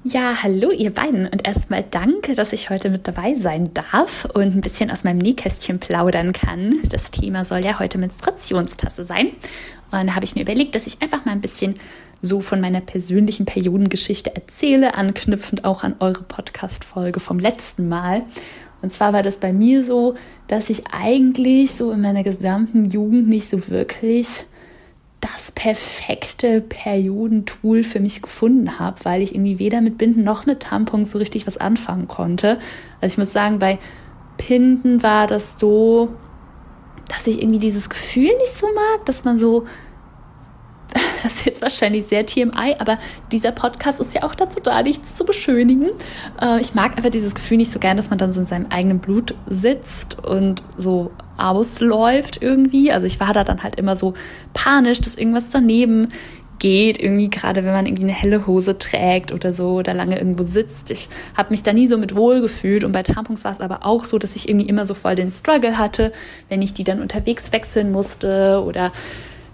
Ja, 0.09 0.41
hallo 0.45 0.71
ihr 0.71 0.95
beiden 0.95 1.27
und 1.27 1.49
erstmal 1.49 1.83
danke, 1.83 2.37
dass 2.37 2.53
ich 2.53 2.71
heute 2.71 2.91
mit 2.91 3.09
dabei 3.09 3.35
sein 3.35 3.75
darf 3.75 4.25
und 4.35 4.55
ein 4.55 4.61
bisschen 4.61 4.89
aus 4.93 5.03
meinem 5.03 5.19
Nähkästchen 5.19 5.81
plaudern 5.81 6.33
kann. 6.33 6.79
Das 6.89 7.11
Thema 7.11 7.45
soll 7.45 7.59
ja 7.59 7.81
heute 7.81 7.99
Menstruationstasse 7.99 9.03
sein. 9.03 9.31
Und 9.91 10.07
da 10.07 10.15
habe 10.15 10.25
ich 10.25 10.37
mir 10.37 10.43
überlegt, 10.43 10.77
dass 10.77 10.87
ich 10.87 11.03
einfach 11.03 11.25
mal 11.25 11.33
ein 11.33 11.41
bisschen 11.41 11.75
so 12.23 12.41
von 12.41 12.61
meiner 12.61 12.81
persönlichen 12.83 13.47
Periodengeschichte 13.47 14.33
erzähle, 14.33 14.95
anknüpfend 14.95 15.65
auch 15.65 15.83
an 15.83 15.97
eure 15.99 16.23
Podcast-Folge 16.23 17.19
vom 17.19 17.41
letzten 17.41 17.89
Mal. 17.89 18.23
Und 18.83 18.93
zwar 18.93 19.13
war 19.13 19.25
das 19.25 19.39
bei 19.39 19.53
mir 19.53 19.85
so, 19.85 20.15
dass 20.47 20.71
ich 20.71 20.85
eigentlich 20.93 21.75
so 21.75 21.91
in 21.91 22.01
meiner 22.01 22.23
gesamten 22.23 22.91
Jugend 22.91 23.29
nicht 23.29 23.49
so 23.49 23.69
wirklich 23.69 24.45
das 25.33 25.51
perfekte 25.51 26.61
Periodentool 26.61 27.85
für 27.85 28.01
mich 28.01 28.23
gefunden 28.23 28.79
habe, 28.79 29.05
weil 29.05 29.23
ich 29.23 29.35
irgendwie 29.35 29.59
weder 29.59 29.81
mit 29.81 29.99
Binden 29.99 30.25
noch 30.25 30.47
mit 30.47 30.61
Tampons 30.61 31.11
so 31.11 31.19
richtig 31.19 31.47
was 31.47 31.57
anfangen 31.57 32.09
konnte. 32.09 32.59
Also 33.01 33.15
ich 33.15 33.19
muss 33.19 33.33
sagen, 33.33 33.59
bei 33.59 33.79
Binden 34.49 35.03
war 35.03 35.27
das 35.27 35.59
so, 35.59 36.11
dass 37.09 37.27
ich 37.27 37.41
irgendwie 37.41 37.59
dieses 37.59 37.89
Gefühl 37.89 38.31
nicht 38.39 38.57
so 38.57 38.67
mag, 38.67 39.07
dass 39.07 39.25
man 39.25 39.39
so 39.39 39.65
das 41.23 41.35
ist 41.35 41.47
jetzt 41.47 41.63
wahrscheinlich 41.63 42.07
sehr 42.07 42.25
TMI, 42.25 42.77
aber 42.79 42.99
dieser 43.33 43.53
Podcast 43.53 44.01
ist 44.01 44.15
ja 44.15 44.23
auch 44.23 44.35
dazu 44.35 44.61
da, 44.61 44.83
nichts 44.83 45.15
zu 45.15 45.25
beschönigen. 45.25 45.91
Äh, 46.41 46.61
ich 46.61 46.75
mag 46.75 46.97
einfach 46.97 47.11
dieses 47.11 47.35
Gefühl 47.35 47.57
nicht 47.57 47.73
so 47.73 47.79
gern, 47.79 47.97
dass 47.97 48.11
man 48.11 48.19
dann 48.19 48.33
so 48.33 48.41
in 48.41 48.47
seinem 48.47 48.67
eigenen 48.71 49.01
Blut 49.01 49.35
sitzt 49.47 50.25
und 50.25 50.63
so 50.77 51.11
ausläuft 51.37 52.43
irgendwie. 52.43 52.93
Also 52.93 53.07
ich 53.07 53.21
war 53.21 53.33
da 53.33 53.45
dann 53.45 53.63
halt 53.63 53.77
immer 53.77 53.97
so 53.97 54.15
panisch, 54.55 55.01
dass 55.01 55.15
irgendwas 55.15 55.49
daneben 55.49 56.09
geht, 56.59 56.99
irgendwie 56.99 57.29
gerade 57.29 57.65
wenn 57.65 57.73
man 57.73 57.87
irgendwie 57.87 58.05
eine 58.05 58.13
helle 58.13 58.47
Hose 58.47 58.79
trägt 58.79 59.33
oder 59.33 59.53
so 59.53 59.75
oder 59.75 59.95
lange 59.95 60.19
irgendwo 60.19 60.45
sitzt. 60.45 60.91
Ich 60.91 61.09
habe 61.37 61.51
mich 61.51 61.63
da 61.63 61.73
nie 61.73 61.87
so 61.87 61.99
mit 61.99 62.15
wohl 62.15 62.41
gefühlt 62.41 62.85
und 62.85 62.93
bei 62.93 63.03
Tampons 63.03 63.45
war 63.45 63.53
es 63.53 63.61
aber 63.61 63.85
auch 63.85 64.05
so, 64.05 64.19
dass 64.19 64.37
ich 64.37 64.49
irgendwie 64.49 64.69
immer 64.69 64.87
so 64.87 64.95
voll 64.95 65.15
den 65.15 65.31
Struggle 65.31 65.79
hatte, 65.79 66.13
wenn 66.49 66.63
ich 66.63 66.75
die 66.75 66.85
dann 66.85 67.03
unterwegs 67.03 67.53
wechseln 67.53 67.93
musste 67.93 68.63
oder 68.65 68.93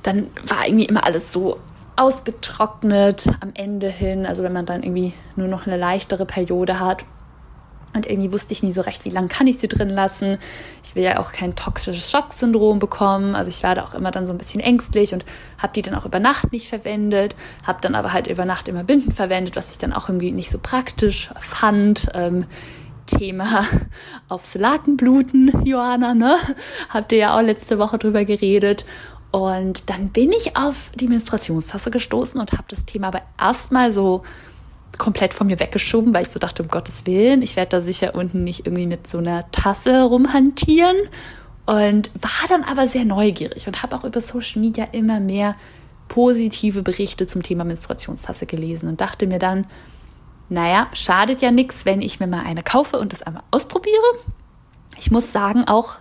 dann 0.02 0.28
war 0.44 0.66
irgendwie 0.66 0.86
immer 0.86 1.04
alles 1.04 1.32
so 1.32 1.58
ausgetrocknet 1.96 3.26
am 3.40 3.50
Ende 3.54 3.88
hin. 3.88 4.26
Also 4.26 4.42
wenn 4.42 4.52
man 4.52 4.66
dann 4.66 4.82
irgendwie 4.82 5.12
nur 5.36 5.48
noch 5.48 5.66
eine 5.66 5.76
leichtere 5.76 6.26
Periode 6.26 6.80
hat. 6.80 7.04
Und 7.94 8.06
irgendwie 8.06 8.32
wusste 8.32 8.52
ich 8.52 8.62
nie 8.62 8.72
so 8.72 8.80
recht, 8.80 9.04
wie 9.04 9.10
lange 9.10 9.28
kann 9.28 9.46
ich 9.46 9.58
sie 9.58 9.68
drin 9.68 9.90
lassen. 9.90 10.38
Ich 10.82 10.94
will 10.94 11.02
ja 11.02 11.20
auch 11.20 11.32
kein 11.32 11.54
toxisches 11.54 12.10
Schocksyndrom 12.10 12.78
bekommen. 12.78 13.34
Also 13.34 13.50
ich 13.50 13.62
war 13.62 13.74
da 13.74 13.84
auch 13.84 13.94
immer 13.94 14.10
dann 14.10 14.26
so 14.26 14.32
ein 14.32 14.38
bisschen 14.38 14.60
ängstlich 14.60 15.12
und 15.12 15.24
habe 15.58 15.74
die 15.74 15.82
dann 15.82 15.94
auch 15.94 16.06
über 16.06 16.18
Nacht 16.18 16.52
nicht 16.52 16.68
verwendet. 16.68 17.36
Habe 17.66 17.80
dann 17.82 17.94
aber 17.94 18.12
halt 18.12 18.28
über 18.28 18.44
Nacht 18.44 18.68
immer 18.68 18.84
Binden 18.84 19.12
verwendet, 19.12 19.56
was 19.56 19.70
ich 19.70 19.78
dann 19.78 19.92
auch 19.92 20.08
irgendwie 20.08 20.32
nicht 20.32 20.50
so 20.50 20.58
praktisch 20.58 21.30
fand. 21.38 22.08
Ähm, 22.14 22.46
Thema 23.04 23.64
aufs 24.28 24.54
Lakenbluten, 24.54 25.64
Johanna, 25.64 26.14
ne? 26.14 26.36
Habt 26.88 27.12
ihr 27.12 27.18
ja 27.18 27.36
auch 27.36 27.42
letzte 27.42 27.78
Woche 27.78 27.98
drüber 27.98 28.24
geredet. 28.24 28.86
Und 29.32 29.88
dann 29.88 30.10
bin 30.10 30.30
ich 30.30 30.56
auf 30.56 30.90
die 30.94 31.08
Menstruationstasse 31.08 31.90
gestoßen 31.90 32.40
und 32.40 32.52
habe 32.52 32.64
das 32.68 32.84
Thema 32.84 33.08
aber 33.08 33.22
erstmal 33.38 33.90
so 33.90 34.22
komplett 35.02 35.34
von 35.34 35.48
mir 35.48 35.58
weggeschoben, 35.58 36.14
weil 36.14 36.22
ich 36.22 36.28
so 36.28 36.38
dachte, 36.38 36.62
um 36.62 36.68
Gottes 36.68 37.06
Willen, 37.06 37.42
ich 37.42 37.56
werde 37.56 37.70
da 37.70 37.80
sicher 37.82 38.14
unten 38.14 38.44
nicht 38.44 38.66
irgendwie 38.66 38.86
mit 38.86 39.08
so 39.08 39.18
einer 39.18 39.50
Tasse 39.50 40.04
rumhantieren. 40.04 40.96
Und 41.66 42.10
war 42.14 42.48
dann 42.48 42.62
aber 42.62 42.86
sehr 42.86 43.04
neugierig 43.04 43.66
und 43.66 43.82
habe 43.82 43.96
auch 43.96 44.04
über 44.04 44.20
Social 44.20 44.60
Media 44.60 44.84
immer 44.92 45.18
mehr 45.18 45.56
positive 46.06 46.82
Berichte 46.82 47.26
zum 47.26 47.42
Thema 47.42 47.64
Menstruationstasse 47.64 48.46
gelesen 48.46 48.88
und 48.88 49.00
dachte 49.00 49.26
mir 49.26 49.40
dann, 49.40 49.66
naja, 50.48 50.88
schadet 50.92 51.42
ja 51.42 51.50
nichts, 51.50 51.84
wenn 51.84 52.00
ich 52.00 52.20
mir 52.20 52.28
mal 52.28 52.44
eine 52.44 52.62
kaufe 52.62 52.98
und 52.98 53.12
das 53.12 53.22
einmal 53.22 53.42
ausprobiere. 53.50 53.96
Ich 54.98 55.10
muss 55.10 55.32
sagen, 55.32 55.64
auch 55.66 55.96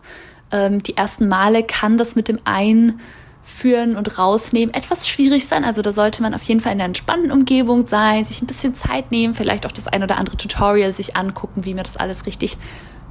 ähm, 0.51 0.84
die 0.84 0.96
ersten 0.96 1.27
Male 1.27 1.63
kann 1.63 1.98
das 1.98 2.15
mit 2.15 2.27
dem 2.27 2.39
einen 2.43 3.00
führen 3.43 3.95
und 3.95 4.17
rausnehmen 4.17 4.74
etwas 4.74 5.07
schwierig 5.07 5.48
sein. 5.48 5.63
Also 5.63 5.81
da 5.81 5.91
sollte 5.91 6.21
man 6.21 6.33
auf 6.33 6.43
jeden 6.43 6.60
Fall 6.60 6.74
in 6.74 6.79
einer 6.79 6.88
entspannten 6.88 7.31
Umgebung 7.31 7.88
sein, 7.88 8.25
sich 8.25 8.41
ein 8.41 8.48
bisschen 8.48 8.75
Zeit 8.75 9.12
nehmen, 9.12 9.33
vielleicht 9.33 9.65
auch 9.65 9.71
das 9.71 9.88
ein 9.88 10.03
oder 10.03 10.17
andere 10.17 10.38
Tutorial 10.38 10.93
sich 10.93 11.15
angucken, 11.15 11.65
wie 11.65 11.74
man 11.74 11.83
das 11.83 11.98
alles 11.98 12.25
richtig 12.25 12.57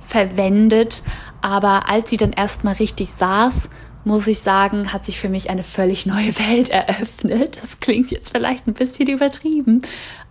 verwendet. 0.00 1.02
Aber 1.40 1.88
als 1.88 2.10
sie 2.10 2.16
dann 2.16 2.32
erstmal 2.32 2.75
richtig 2.75 3.10
saß, 3.10 3.68
muss 4.04 4.26
ich 4.26 4.40
sagen, 4.40 4.92
hat 4.92 5.04
sich 5.04 5.18
für 5.18 5.28
mich 5.28 5.50
eine 5.50 5.62
völlig 5.62 6.06
neue 6.06 6.38
Welt 6.38 6.68
eröffnet. 6.70 7.58
Das 7.60 7.80
klingt 7.80 8.10
jetzt 8.10 8.32
vielleicht 8.32 8.66
ein 8.66 8.75
bisschen 8.75 9.08
übertrieben, 9.08 9.82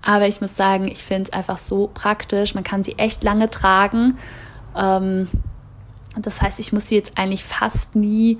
aber 0.01 0.27
ich 0.27 0.41
muss 0.41 0.55
sagen, 0.55 0.87
ich 0.87 1.03
finde 1.03 1.23
es 1.23 1.33
einfach 1.33 1.57
so 1.57 1.89
praktisch. 1.93 2.55
Man 2.55 2.63
kann 2.63 2.83
sie 2.83 2.97
echt 2.97 3.23
lange 3.23 3.49
tragen. 3.49 4.17
Ähm, 4.75 5.27
das 6.17 6.41
heißt, 6.41 6.59
ich 6.59 6.73
muss 6.73 6.87
sie 6.87 6.95
jetzt 6.95 7.17
eigentlich 7.17 7.43
fast 7.43 7.95
nie 7.95 8.39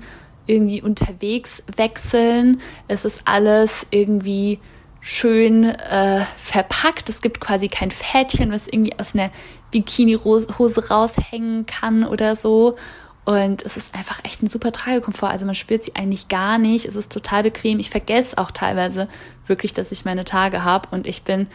irgendwie 0.50 0.82
unterwegs 0.82 1.62
wechseln. 1.76 2.60
Es 2.88 3.04
ist 3.04 3.22
alles 3.24 3.86
irgendwie 3.90 4.58
schön 5.00 5.64
äh, 5.64 6.22
verpackt. 6.38 7.08
Es 7.08 7.22
gibt 7.22 7.40
quasi 7.40 7.68
kein 7.68 7.90
Fädchen, 7.90 8.50
was 8.52 8.66
irgendwie 8.66 8.98
aus 8.98 9.14
einer 9.14 9.30
Bikini-Hose 9.70 10.88
raushängen 10.88 11.66
kann 11.66 12.04
oder 12.04 12.34
so. 12.34 12.76
Und 13.24 13.62
es 13.62 13.76
ist 13.76 13.94
einfach 13.94 14.24
echt 14.24 14.42
ein 14.42 14.48
super 14.48 14.72
Tragekomfort. 14.72 15.30
Also 15.30 15.46
man 15.46 15.54
spürt 15.54 15.84
sie 15.84 15.94
eigentlich 15.94 16.28
gar 16.28 16.58
nicht. 16.58 16.86
Es 16.86 16.96
ist 16.96 17.12
total 17.12 17.44
bequem. 17.44 17.78
Ich 17.78 17.90
vergesse 17.90 18.36
auch 18.36 18.50
teilweise 18.50 19.08
wirklich, 19.46 19.72
dass 19.72 19.92
ich 19.92 20.04
meine 20.04 20.24
Tage 20.24 20.64
habe. 20.64 20.88
Und 20.90 21.06
ich 21.06 21.22
bin 21.22 21.46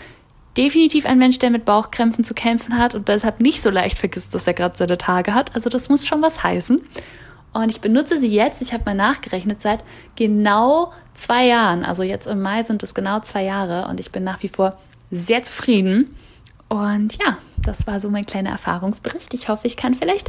definitiv 0.55 1.05
ein 1.05 1.17
Mensch, 1.17 1.37
der 1.39 1.49
mit 1.49 1.65
Bauchkrämpfen 1.65 2.23
zu 2.23 2.33
kämpfen 2.33 2.77
hat 2.77 2.95
und 2.95 3.09
deshalb 3.09 3.41
nicht 3.41 3.61
so 3.61 3.69
leicht 3.69 3.99
vergisst, 3.99 4.33
dass 4.33 4.47
er 4.47 4.53
gerade 4.53 4.77
seine 4.77 4.97
Tage 4.97 5.33
hat. 5.33 5.53
Also 5.53 5.69
das 5.69 5.89
muss 5.89 6.07
schon 6.07 6.21
was 6.21 6.43
heißen. 6.43 6.81
Und 7.55 7.69
ich 7.69 7.79
benutze 7.79 8.19
sie 8.19 8.27
jetzt, 8.27 8.61
ich 8.61 8.73
habe 8.73 8.83
mal 8.85 8.95
nachgerechnet, 8.95 9.61
seit 9.61 9.79
genau 10.17 10.91
zwei 11.13 11.45
Jahren. 11.45 11.85
Also 11.85 12.03
jetzt 12.03 12.27
im 12.27 12.41
Mai 12.41 12.63
sind 12.63 12.83
es 12.83 12.93
genau 12.93 13.21
zwei 13.21 13.45
Jahre 13.45 13.87
und 13.87 14.01
ich 14.01 14.11
bin 14.11 14.25
nach 14.25 14.43
wie 14.43 14.49
vor 14.49 14.77
sehr 15.09 15.41
zufrieden. 15.41 16.13
Und 16.67 17.13
ja, 17.13 17.37
das 17.63 17.87
war 17.87 18.01
so 18.01 18.09
mein 18.09 18.25
kleiner 18.25 18.49
Erfahrungsbericht. 18.49 19.33
Ich 19.33 19.47
hoffe, 19.47 19.67
ich 19.67 19.77
kann 19.77 19.93
vielleicht 19.93 20.27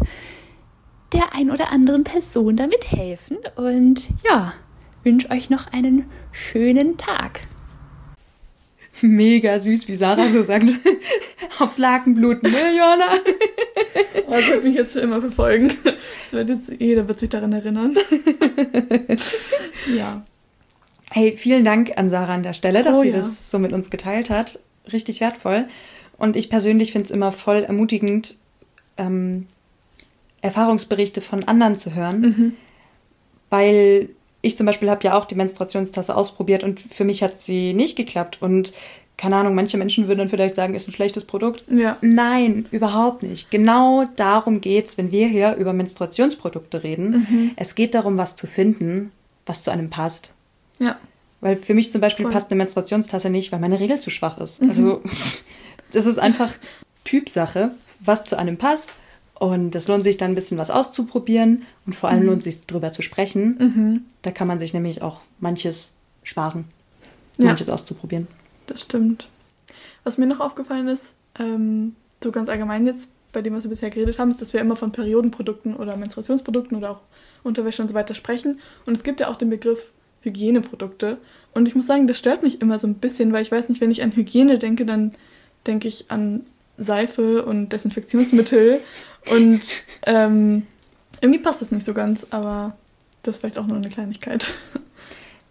der 1.12 1.34
ein 1.34 1.50
oder 1.50 1.72
anderen 1.72 2.04
Person 2.04 2.54
damit 2.54 2.92
helfen. 2.92 3.38
Und 3.56 4.06
ja, 4.24 4.52
wünsche 5.02 5.28
euch 5.30 5.50
noch 5.50 5.72
einen 5.72 6.08
schönen 6.30 6.96
Tag. 6.96 7.40
Mega 9.00 9.58
süß, 9.58 9.88
wie 9.88 9.96
Sarah 9.96 10.30
so 10.30 10.44
sagt. 10.44 10.68
Aufs 11.58 11.78
Laken 11.78 12.14
bluten, 12.14 12.48
ne, 12.48 12.76
Johanna? 12.78 13.14
Das 14.28 14.48
wird 14.48 14.64
mich 14.64 14.74
jetzt 14.74 14.92
für 14.92 15.00
immer 15.00 15.20
verfolgen. 15.20 15.72
Das 15.84 16.32
wird 16.32 16.48
jetzt, 16.48 16.80
jeder 16.80 17.08
wird 17.08 17.20
sich 17.20 17.28
daran 17.28 17.52
erinnern. 17.52 17.96
ja. 19.96 20.22
Hey, 21.10 21.36
vielen 21.36 21.64
Dank 21.64 21.96
an 21.96 22.08
Sarah 22.08 22.34
an 22.34 22.42
der 22.42 22.52
Stelle, 22.52 22.82
dass 22.82 22.98
oh, 22.98 23.02
sie 23.02 23.10
ja. 23.10 23.16
das 23.16 23.50
so 23.50 23.58
mit 23.58 23.72
uns 23.72 23.90
geteilt 23.90 24.28
hat. 24.28 24.58
Richtig 24.92 25.20
wertvoll. 25.20 25.66
Und 26.18 26.36
ich 26.36 26.50
persönlich 26.50 26.92
finde 26.92 27.06
es 27.06 27.10
immer 27.10 27.32
voll 27.32 27.62
ermutigend, 27.62 28.36
ähm, 28.96 29.46
Erfahrungsberichte 30.42 31.20
von 31.20 31.44
anderen 31.44 31.76
zu 31.76 31.94
hören, 31.94 32.20
mhm. 32.20 32.52
weil 33.50 34.10
ich 34.42 34.56
zum 34.56 34.66
Beispiel 34.66 34.90
habe 34.90 35.04
ja 35.04 35.18
auch 35.18 35.24
die 35.24 35.34
Menstruationstasse 35.34 36.14
ausprobiert 36.14 36.62
und 36.62 36.80
für 36.80 37.04
mich 37.04 37.22
hat 37.22 37.38
sie 37.38 37.74
nicht 37.74 37.96
geklappt. 37.96 38.38
Und 38.40 38.72
keine 39.16 39.36
Ahnung, 39.36 39.54
manche 39.54 39.78
Menschen 39.78 40.08
würden 40.08 40.18
dann 40.18 40.28
vielleicht 40.28 40.54
sagen, 40.54 40.74
ist 40.74 40.88
ein 40.88 40.92
schlechtes 40.92 41.24
Produkt. 41.24 41.64
Ja. 41.70 41.96
Nein, 42.02 42.66
überhaupt 42.70 43.22
nicht. 43.22 43.50
Genau 43.50 44.04
darum 44.16 44.60
geht 44.60 44.86
es, 44.86 44.98
wenn 44.98 45.10
wir 45.10 45.26
hier 45.26 45.54
über 45.54 45.72
Menstruationsprodukte 45.72 46.82
reden. 46.82 47.26
Mhm. 47.28 47.50
Es 47.56 47.74
geht 47.74 47.94
darum, 47.94 48.18
was 48.18 48.36
zu 48.36 48.46
finden, 48.46 49.12
was 49.46 49.62
zu 49.62 49.70
einem 49.70 49.88
passt. 49.88 50.34
Ja. 50.78 50.98
Weil 51.40 51.56
für 51.56 51.72
mich 51.72 51.92
zum 51.92 52.00
Beispiel 52.00 52.24
Voll. 52.24 52.32
passt 52.32 52.50
eine 52.50 52.58
Menstruationstasse 52.58 53.30
nicht, 53.30 53.52
weil 53.52 53.60
meine 53.60 53.80
Regel 53.80 53.98
zu 54.00 54.10
schwach 54.10 54.38
ist. 54.38 54.60
Mhm. 54.60 54.68
Also 54.68 55.02
das 55.92 56.04
ist 56.04 56.18
einfach 56.18 56.52
Typsache, 57.04 57.72
was 58.00 58.24
zu 58.24 58.38
einem 58.38 58.58
passt. 58.58 58.90
Und 59.38 59.74
es 59.74 59.86
lohnt 59.86 60.04
sich 60.04 60.16
dann 60.16 60.32
ein 60.32 60.34
bisschen 60.34 60.56
was 60.56 60.70
auszuprobieren 60.70 61.66
und 61.84 61.94
vor 61.94 62.08
allem 62.08 62.20
mhm. 62.20 62.26
lohnt 62.26 62.42
sich 62.42 62.66
drüber 62.66 62.90
zu 62.90 63.02
sprechen. 63.02 63.56
Mhm. 63.58 64.00
Da 64.22 64.30
kann 64.30 64.48
man 64.48 64.58
sich 64.58 64.72
nämlich 64.72 65.02
auch 65.02 65.20
manches 65.40 65.92
sparen, 66.22 66.64
ja. 67.36 67.46
manches 67.46 67.68
auszuprobieren. 67.68 68.28
Das 68.66 68.82
stimmt. 68.82 69.28
Was 70.04 70.18
mir 70.18 70.26
noch 70.26 70.40
aufgefallen 70.40 70.88
ist, 70.88 71.14
ähm, 71.38 71.96
so 72.22 72.32
ganz 72.32 72.48
allgemein 72.48 72.86
jetzt 72.86 73.10
bei 73.32 73.42
dem, 73.42 73.54
was 73.54 73.64
wir 73.64 73.70
bisher 73.70 73.90
geredet 73.90 74.18
haben, 74.18 74.30
ist, 74.30 74.40
dass 74.40 74.52
wir 74.52 74.60
immer 74.60 74.76
von 74.76 74.92
Periodenprodukten 74.92 75.76
oder 75.76 75.96
Menstruationsprodukten 75.96 76.76
oder 76.76 76.90
auch 76.90 77.00
Unterwäsche 77.42 77.82
und 77.82 77.88
so 77.88 77.94
weiter 77.94 78.14
sprechen. 78.14 78.60
Und 78.86 78.96
es 78.96 79.02
gibt 79.02 79.20
ja 79.20 79.28
auch 79.28 79.36
den 79.36 79.50
Begriff 79.50 79.90
Hygieneprodukte. 80.22 81.18
Und 81.52 81.68
ich 81.68 81.74
muss 81.74 81.86
sagen, 81.86 82.06
das 82.06 82.18
stört 82.18 82.42
mich 82.42 82.60
immer 82.60 82.78
so 82.78 82.86
ein 82.86 82.94
bisschen, 82.94 83.32
weil 83.32 83.42
ich 83.42 83.52
weiß 83.52 83.68
nicht, 83.68 83.80
wenn 83.80 83.90
ich 83.90 84.02
an 84.02 84.14
Hygiene 84.14 84.58
denke, 84.58 84.86
dann 84.86 85.14
denke 85.66 85.88
ich 85.88 86.10
an 86.10 86.46
Seife 86.78 87.44
und 87.44 87.70
Desinfektionsmittel. 87.70 88.80
und 89.30 89.60
ähm, 90.04 90.66
irgendwie 91.20 91.40
passt 91.40 91.62
das 91.62 91.70
nicht 91.70 91.86
so 91.86 91.94
ganz, 91.94 92.26
aber 92.30 92.76
das 93.22 93.36
ist 93.36 93.40
vielleicht 93.40 93.58
auch 93.58 93.66
nur 93.66 93.76
eine 93.76 93.88
Kleinigkeit. 93.88 94.52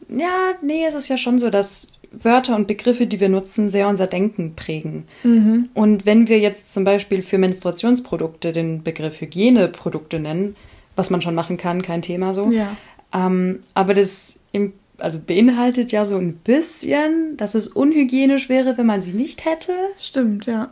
Ja, 0.08 0.54
nee, 0.62 0.86
es 0.86 0.94
ist 0.94 1.08
ja 1.08 1.18
schon 1.18 1.40
so, 1.40 1.50
dass 1.50 1.94
Wörter 2.22 2.56
und 2.56 2.68
Begriffe, 2.68 3.08
die 3.08 3.20
wir 3.20 3.30
nutzen, 3.30 3.70
sehr 3.70 3.88
unser 3.88 4.08
Denken 4.08 4.56
prägen. 4.56 5.08
Mhm. 5.24 5.70
Und 5.74 6.06
wenn 6.06 6.28
wir 6.28 6.40
jetzt 6.40 6.74
zum 6.74 6.84
Beispiel 6.84 7.22
für 7.22 7.38
Menstruationsprodukte 7.38 8.52
den 8.52 8.84
Begriff 8.84 9.22
Hygieneprodukte 9.22 10.20
nennen, 10.20 10.56
was 10.96 11.10
man 11.10 11.22
schon 11.22 11.36
machen 11.36 11.58
kann, 11.58 11.82
kein 11.82 12.02
Thema 12.02 12.34
so. 12.34 12.52
Ja. 12.52 12.76
Ähm, 13.14 13.60
aber 13.74 13.94
das 13.94 14.40
im, 14.52 14.74
also 14.98 15.20
beinhaltet 15.20 15.92
ja 15.92 16.06
so 16.06 16.18
ein 16.18 16.36
bisschen, 16.38 17.38
dass 17.38 17.56
es 17.56 17.68
unhygienisch 17.68 18.50
wäre, 18.50 18.78
wenn 18.78 18.86
man 18.86 19.02
sie 19.02 19.12
nicht 19.12 19.46
hätte. 19.46 19.74
Stimmt, 20.00 20.46
ja. 20.46 20.72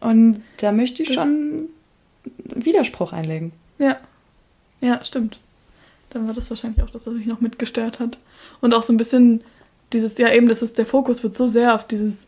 Und 0.00 0.42
da 0.58 0.72
möchte 0.72 1.02
ich 1.02 1.10
das 1.10 1.16
schon 1.16 1.28
einen 1.28 1.68
Widerspruch 2.64 3.12
einlegen. 3.12 3.52
Ja. 3.78 3.96
Ja, 4.80 5.04
stimmt. 5.04 5.38
Dann 6.10 6.26
war 6.26 6.34
das 6.34 6.50
wahrscheinlich 6.50 6.82
auch 6.82 6.90
das, 6.90 7.06
was 7.06 7.14
mich 7.14 7.26
noch 7.26 7.40
mitgestört 7.40 8.00
hat. 8.00 8.18
Und 8.60 8.74
auch 8.74 8.82
so 8.82 8.92
ein 8.92 8.96
bisschen 8.96 9.42
dieses, 9.92 10.18
ja 10.18 10.32
eben, 10.32 10.48
das 10.48 10.62
ist, 10.62 10.78
der 10.78 10.86
Fokus 10.86 11.22
wird 11.22 11.36
so 11.36 11.46
sehr 11.46 11.74
auf 11.74 11.86
dieses 11.86 12.18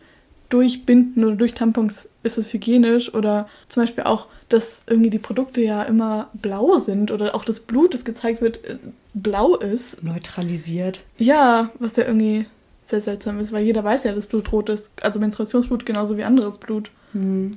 Durchbinden 0.49 1.25
oder 1.25 1.37
durch 1.37 1.55
Tampons 1.55 2.09
ist 2.23 2.37
es 2.39 2.53
hygienisch 2.53 3.15
oder 3.15 3.49
zum 3.69 3.85
Beispiel 3.85 4.05
auch, 4.05 4.27
dass 4.49 4.83
irgendwie 4.87 5.11
die 5.11 5.19
Produkte 5.19 5.63
ja 5.63 5.83
immer 5.83 6.29
blau 6.35 6.79
sind 6.79 7.11
oder 7.11 7.35
auch 7.35 7.45
das 7.45 7.61
Blut, 7.61 7.95
das 7.95 8.05
gezeigt 8.05 8.43
wird, 8.43 8.63
äh, 8.65 8.77
blau 9.15 9.57
ist. 9.57 10.03
Neutralisiert. 10.05 11.05
Ja, 11.19 11.71
was 11.79 11.97
ja 11.97 12.05
irgendwie 12.05 12.47
sehr 12.87 13.01
seltsam 13.01 13.41
ist, 13.41 13.53
weil 13.53 13.65
jeder 13.65 13.83
weiß 13.83 14.05
ja, 14.05 14.13
dass 14.13 14.27
Blut 14.27 14.53
rot 14.53 14.69
ist. 14.69 14.91
Also 15.01 15.19
Menstruationsblut 15.21 15.87
genauso 15.87 16.19
wie 16.19 16.25
anderes 16.25 16.59
Blut. 16.59 16.91
Hm. 17.13 17.53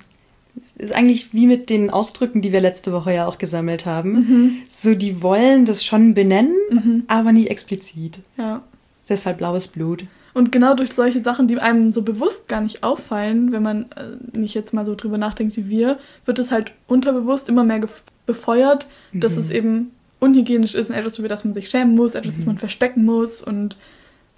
Es 0.58 0.74
ist 0.78 0.96
eigentlich 0.96 1.34
wie 1.34 1.48
mit 1.48 1.70
den 1.70 1.89
Ausdrücken, 1.89 2.41
die 2.41 2.54
wir 2.54 2.62
letzte 2.62 2.94
Woche 2.94 3.13
ja 3.13 3.28
auch 3.28 3.38
gesammelt 3.38 3.86
haben. 3.86 4.13
Mhm. 4.13 4.52
So, 4.70 4.96
die 4.96 5.22
wollen 5.22 5.65
das 5.65 5.84
schon 5.84 6.13
benennen, 6.13 6.56
Mhm. 6.70 7.04
aber 7.08 7.34
nicht 7.34 7.50
explizit. 7.50 8.20
Ja. 8.38 8.63
Deshalb 9.10 9.38
blaues 9.38 9.68
Blut. 9.68 10.06
Und 10.34 10.52
genau 10.52 10.74
durch 10.76 10.94
solche 10.94 11.22
Sachen, 11.22 11.48
die 11.48 11.58
einem 11.60 11.91
so 11.94 12.02
bewusst 12.02 12.48
gar 12.48 12.60
nicht 12.62 12.84
auffallen, 12.84 13.52
wenn 13.52 13.63
man 13.63 13.84
äh, 13.96 14.38
nicht 14.38 14.54
jetzt 14.54 14.74
mal 14.74 14.86
so 14.86 14.96
drüber 14.96 15.18
nachdenkt 15.18 15.56
wie 15.56 15.70
wir, 15.70 15.98
wird 16.26 16.39
es 16.39 16.52
halt 16.52 16.74
unterbewusst 16.88 17.48
immer 17.48 17.63
mehr 17.63 17.82
befeuert, 18.26 18.88
dass 19.13 19.34
Mhm. 19.34 19.39
es 19.39 19.50
eben 19.52 19.91
unhygienisch 20.20 20.76
ist 20.76 20.89
und 20.89 20.96
etwas, 20.96 21.20
über 21.20 21.28
das 21.30 21.46
man 21.46 21.54
sich 21.54 21.70
schämen 21.70 21.96
muss, 21.96 22.15
etwas, 22.15 22.36
das 22.36 22.46
man 22.46 22.58
verstecken 22.58 23.06
muss. 23.06 23.41
Und 23.41 23.78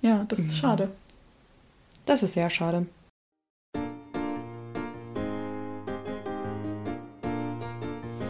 ja, 0.02 0.26
das 0.28 0.40
ist 0.40 0.52
Mhm. 0.54 0.58
schade. 0.58 0.90
Das 2.06 2.22
ist 2.24 2.34
sehr 2.34 2.50
schade. 2.50 2.86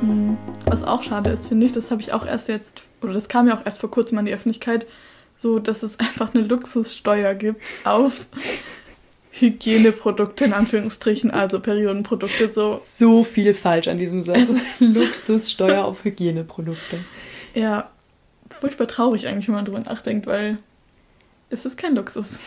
Mhm. 0.02 0.38
Was 0.68 0.84
auch 0.84 1.04
schade 1.04 1.32
ist, 1.32 1.48
finde 1.48 1.66
ich, 1.66 1.74
das 1.74 1.92
habe 1.92 2.02
ich 2.02 2.14
auch 2.14 2.26
erst 2.26 2.48
jetzt, 2.50 2.82
oder 3.02 3.14
das 3.14 3.28
kam 3.28 3.48
ja 3.48 3.58
auch 3.58 3.66
erst 3.66 3.80
vor 3.80 3.90
kurzem 3.92 4.18
an 4.18 4.26
die 4.26 4.34
Öffentlichkeit, 4.34 4.86
so 5.38 5.60
dass 5.60 5.84
es 5.84 6.00
einfach 6.00 6.34
eine 6.34 6.44
Luxussteuer 6.44 7.34
gibt 7.36 7.62
auf 7.84 8.26
Hygieneprodukte 9.32 10.46
in 10.46 10.54
Anführungsstrichen, 10.54 11.32
also 11.32 11.60
Periodenprodukte 11.60 12.50
so. 12.50 12.80
So 12.84 13.24
viel 13.24 13.54
falsch 13.54 13.88
an 13.88 13.98
diesem 13.98 14.24
Satz. 14.24 14.80
Luxussteuer 14.80 15.86
auf 15.86 16.04
Hygieneprodukte. 16.04 17.00
Ja, 17.54 17.90
furchtbar 18.50 18.88
traurig 18.88 19.28
eigentlich, 19.28 19.48
wenn 19.48 19.56
man 19.56 19.66
drüber 19.66 19.80
nachdenkt, 19.82 20.26
weil 20.28 20.58
es 21.50 21.66
ist 21.66 21.78
kein 21.78 21.96
Luxus. 21.96 22.40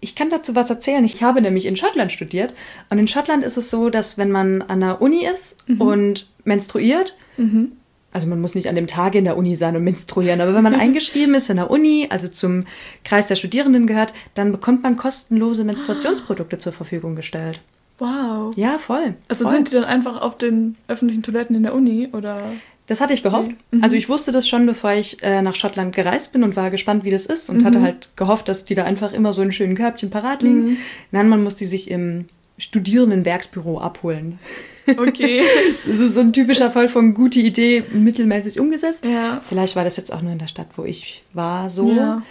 Ich 0.00 0.14
kann 0.14 0.30
dazu 0.30 0.54
was 0.54 0.70
erzählen. 0.70 1.04
Ich 1.04 1.24
habe 1.24 1.42
nämlich 1.42 1.66
in 1.66 1.74
Schottland 1.76 2.12
studiert. 2.12 2.54
Und 2.88 2.98
in 2.98 3.08
Schottland 3.08 3.42
ist 3.42 3.56
es 3.56 3.68
so, 3.68 3.90
dass 3.90 4.16
wenn 4.16 4.30
man 4.30 4.62
an 4.62 4.78
der 4.80 5.02
Uni 5.02 5.26
ist 5.26 5.56
Mhm. 5.68 5.80
und 5.80 6.26
menstruiert, 6.44 7.16
Mhm. 7.36 7.72
Also 8.12 8.26
man 8.26 8.40
muss 8.40 8.54
nicht 8.54 8.68
an 8.68 8.74
dem 8.74 8.86
Tag 8.86 9.14
in 9.14 9.24
der 9.24 9.36
Uni 9.36 9.54
sein 9.54 9.76
und 9.76 9.84
menstruieren, 9.84 10.40
aber 10.40 10.54
wenn 10.54 10.62
man 10.62 10.74
eingeschrieben 10.80 11.34
ist 11.34 11.50
in 11.50 11.56
der 11.56 11.70
Uni, 11.70 12.06
also 12.10 12.28
zum 12.28 12.64
Kreis 13.04 13.26
der 13.26 13.36
Studierenden 13.36 13.86
gehört, 13.86 14.12
dann 14.34 14.52
bekommt 14.52 14.82
man 14.82 14.96
kostenlose 14.96 15.64
Menstruationsprodukte 15.64 16.58
zur 16.58 16.72
Verfügung 16.72 17.16
gestellt. 17.16 17.60
Wow. 17.98 18.56
Ja, 18.56 18.78
voll. 18.78 19.14
Also 19.28 19.44
voll. 19.44 19.54
sind 19.54 19.68
die 19.68 19.74
dann 19.74 19.84
einfach 19.84 20.20
auf 20.22 20.38
den 20.38 20.76
öffentlichen 20.86 21.22
Toiletten 21.22 21.56
in 21.56 21.64
der 21.64 21.74
Uni 21.74 22.08
oder? 22.12 22.42
Das 22.86 23.00
hatte 23.02 23.12
ich 23.12 23.22
gehofft. 23.22 23.50
Mhm. 23.70 23.82
Also 23.84 23.96
ich 23.96 24.08
wusste 24.08 24.32
das 24.32 24.48
schon, 24.48 24.64
bevor 24.64 24.92
ich 24.92 25.22
äh, 25.22 25.42
nach 25.42 25.56
Schottland 25.56 25.94
gereist 25.94 26.32
bin 26.32 26.42
und 26.42 26.56
war 26.56 26.70
gespannt, 26.70 27.04
wie 27.04 27.10
das 27.10 27.26
ist 27.26 27.50
und 27.50 27.58
Mhm. 27.58 27.64
hatte 27.64 27.82
halt 27.82 28.08
gehofft, 28.16 28.48
dass 28.48 28.64
die 28.64 28.74
da 28.74 28.84
einfach 28.84 29.12
immer 29.12 29.32
so 29.34 29.42
in 29.42 29.52
schönen 29.52 29.74
Körbchen 29.76 30.08
parat 30.10 30.42
liegen. 30.42 30.64
Mhm. 30.70 30.76
Nein, 31.10 31.28
man 31.28 31.42
muss 31.42 31.56
die 31.56 31.66
sich 31.66 31.90
im 31.90 32.26
Studierendenwerksbüro 32.58 33.78
abholen. 33.80 34.38
Okay. 34.86 35.42
Das 35.86 35.98
ist 35.98 36.14
so 36.14 36.20
ein 36.20 36.32
typischer 36.32 36.70
Fall 36.70 36.88
von 36.88 37.14
gute 37.14 37.40
Idee, 37.40 37.82
mittelmäßig 37.92 38.58
umgesetzt. 38.60 39.04
ja. 39.04 39.36
Vielleicht 39.48 39.76
war 39.76 39.84
das 39.84 39.96
jetzt 39.96 40.12
auch 40.12 40.22
nur 40.22 40.32
in 40.32 40.38
der 40.38 40.48
Stadt, 40.48 40.68
wo 40.76 40.84
ich 40.84 41.22
war, 41.32 41.70
so. 41.70 41.90
Ja. 41.92 42.22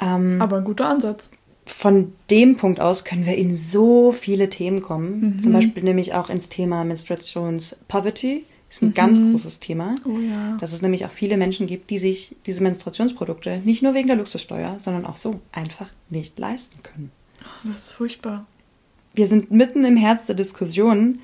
Ähm, 0.00 0.40
Aber 0.42 0.56
ein 0.58 0.64
guter 0.64 0.88
Ansatz. 0.88 1.30
von 1.66 2.12
dem 2.30 2.56
Punkt 2.56 2.78
aus 2.80 3.04
können 3.04 3.26
wir 3.26 3.36
in 3.36 3.56
so 3.56 4.12
viele 4.12 4.48
Themen 4.50 4.82
kommen. 4.82 5.20
Mhm. 5.36 5.42
Zum 5.42 5.52
Beispiel 5.52 5.82
nämlich 5.82 6.14
auch 6.14 6.30
ins 6.30 6.48
Thema 6.48 6.84
Menstruationspoverty. 6.84 8.44
Ist 8.68 8.82
ein 8.82 8.88
Mhm. 8.88 8.94
ganz 8.94 9.20
großes 9.20 9.60
Thema. 9.60 9.94
Oh 10.04 10.18
ja. 10.18 10.56
Dass 10.60 10.72
es 10.72 10.82
nämlich 10.82 11.04
auch 11.06 11.10
viele 11.10 11.36
Menschen 11.36 11.66
gibt, 11.66 11.88
die 11.90 11.98
sich 11.98 12.34
diese 12.46 12.62
Menstruationsprodukte 12.62 13.60
nicht 13.64 13.82
nur 13.82 13.94
wegen 13.94 14.08
der 14.08 14.16
Luxussteuer, 14.16 14.76
sondern 14.80 15.06
auch 15.06 15.16
so 15.16 15.40
einfach 15.52 15.88
nicht 16.10 16.38
leisten 16.38 16.82
können. 16.82 17.10
Das 17.64 17.78
ist 17.78 17.92
furchtbar. 17.92 18.44
Wir 19.16 19.28
sind 19.28 19.50
mitten 19.50 19.86
im 19.86 19.96
Herz 19.96 20.26
der 20.26 20.34
Diskussion. 20.34 21.20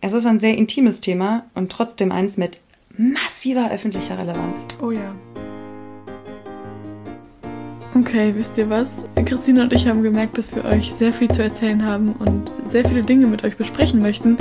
Es 0.00 0.12
ist 0.12 0.26
ein 0.26 0.40
sehr 0.40 0.58
intimes 0.58 1.00
Thema 1.00 1.44
und 1.54 1.70
trotzdem 1.70 2.10
eins 2.10 2.36
mit 2.36 2.58
massiver 2.96 3.70
öffentlicher 3.70 4.18
Relevanz. 4.18 4.64
Oh 4.82 4.90
ja. 4.90 5.14
Okay, 7.94 8.32
wisst 8.34 8.58
ihr 8.58 8.68
was? 8.68 8.90
Christine 9.24 9.62
und 9.62 9.72
ich 9.72 9.86
haben 9.86 10.02
gemerkt, 10.02 10.36
dass 10.36 10.52
wir 10.52 10.64
euch 10.64 10.92
sehr 10.92 11.12
viel 11.12 11.28
zu 11.28 11.44
erzählen 11.44 11.84
haben 11.84 12.12
und 12.18 12.50
sehr 12.70 12.84
viele 12.84 13.04
Dinge 13.04 13.28
mit 13.28 13.44
euch 13.44 13.56
besprechen 13.56 14.02
möchten. 14.02 14.36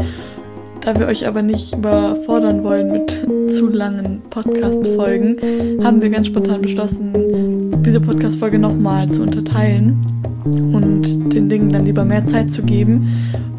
Da 0.81 0.97
wir 0.97 1.05
euch 1.05 1.27
aber 1.27 1.43
nicht 1.43 1.75
überfordern 1.75 2.63
wollen 2.63 2.91
mit 2.91 3.53
zu 3.53 3.67
langen 3.67 4.23
Podcast-Folgen, 4.31 5.83
haben 5.83 6.01
wir 6.01 6.09
ganz 6.09 6.25
spontan 6.25 6.63
beschlossen, 6.63 7.13
diese 7.83 8.01
Podcast-Folge 8.01 8.57
nochmal 8.57 9.07
zu 9.11 9.21
unterteilen 9.21 10.17
und 10.53 11.33
den 11.33 11.49
Dingen 11.49 11.69
dann 11.69 11.85
lieber 11.85 12.05
mehr 12.05 12.25
Zeit 12.25 12.49
zu 12.49 12.63
geben, 12.63 13.07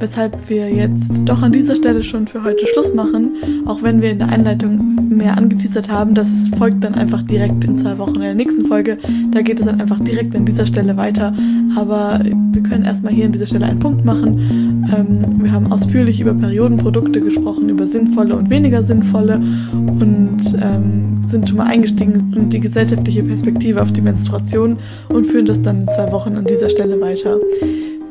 weshalb 0.01 0.49
wir 0.49 0.71
jetzt 0.73 1.11
doch 1.25 1.43
an 1.43 1.53
dieser 1.53 1.75
Stelle 1.75 2.03
schon 2.03 2.27
für 2.27 2.45
heute 2.45 2.67
Schluss 2.67 2.95
machen, 2.95 3.37
auch 3.67 3.83
wenn 3.83 4.03
wir 4.03 4.11
in 4.11 4.19
der 4.19 4.29
Einleitung 4.29 4.97
mehr 5.09 5.37
angeteasert 5.37 5.91
haben, 5.91 6.15
das 6.15 6.29
folgt 6.57 6.85
dann 6.85 6.95
einfach 6.95 7.23
direkt 7.23 7.65
in 7.65 7.77
zwei 7.77 7.99
Wochen 7.99 8.17
in 8.17 8.23
der 8.23 8.35
nächsten 8.35 8.67
Folge. 8.67 8.99
Da 9.33 9.43
geht 9.43 9.59
es 9.59 9.67
dann 9.67 9.81
einfach 9.81 10.01
direkt 10.01 10.35
an 10.37 10.45
dieser 10.45 10.67
Stelle 10.67 10.97
weiter. 10.97 11.35
Aber 11.77 12.21
wir 12.25 12.63
können 12.63 12.85
erstmal 12.85 13.13
hier 13.13 13.27
an 13.27 13.33
dieser 13.33 13.47
Stelle 13.47 13.67
einen 13.67 13.81
Punkt 13.81 14.05
machen. 14.05 14.68
Ähm, 14.97 15.43
wir 15.43 15.53
haben 15.53 15.73
ausführlich 15.73 16.21
über 16.21 16.35
Periodenprodukte 16.35 17.21
gesprochen, 17.21 17.69
über 17.69 17.87
sinnvolle 17.87 18.37
und 18.37 18.51
weniger 18.51 18.83
sinnvolle 18.83 19.37
und 19.73 20.41
ähm, 20.61 21.21
sind 21.25 21.49
schon 21.49 21.59
mal 21.59 21.67
eingestiegen 21.67 22.33
in 22.35 22.51
die 22.51 22.61
gesellschaftliche 22.61 23.23
Perspektive 23.23 23.83
auf 23.83 23.93
die 23.93 24.01
Menstruation 24.01 24.79
und 25.09 25.27
führen 25.27 25.47
das 25.47 25.61
dann 25.63 25.83
in 25.83 25.89
zwei 25.89 26.11
Wochen 26.13 26.37
an 26.37 26.45
dieser 26.45 26.71
Stelle 26.71 27.01
weiter. 27.01 27.39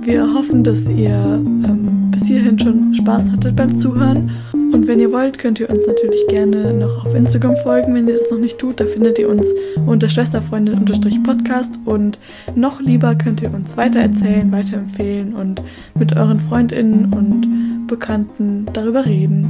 Wir 0.01 0.33
hoffen, 0.33 0.63
dass 0.63 0.87
ihr 0.87 1.41
ähm, 1.43 2.09
bis 2.11 2.27
hierhin 2.27 2.57
schon 2.59 2.93
Spaß 2.93 3.31
hattet 3.31 3.55
beim 3.55 3.75
Zuhören. 3.75 4.31
Und 4.73 4.87
wenn 4.87 4.99
ihr 4.99 5.11
wollt, 5.11 5.37
könnt 5.37 5.59
ihr 5.59 5.69
uns 5.69 5.85
natürlich 5.87 6.27
gerne 6.27 6.73
noch 6.73 7.05
auf 7.05 7.15
Instagram 7.15 7.55
folgen, 7.57 7.93
wenn 7.95 8.07
ihr 8.07 8.17
das 8.17 8.29
noch 8.29 8.37
nicht 8.37 8.57
tut. 8.57 8.79
Da 8.79 8.85
findet 8.85 9.19
ihr 9.19 9.29
uns 9.29 9.45
unter 9.85 10.09
Schwesterfreundin-Podcast. 10.09 11.79
Und 11.85 12.19
noch 12.55 12.81
lieber 12.81 13.15
könnt 13.15 13.41
ihr 13.41 13.53
uns 13.53 13.77
weitererzählen, 13.77 14.51
weiterempfehlen 14.51 15.33
und 15.33 15.61
mit 15.95 16.15
euren 16.15 16.39
FreundInnen 16.39 17.13
und 17.13 17.87
Bekannten 17.87 18.65
darüber 18.73 19.05
reden. 19.05 19.49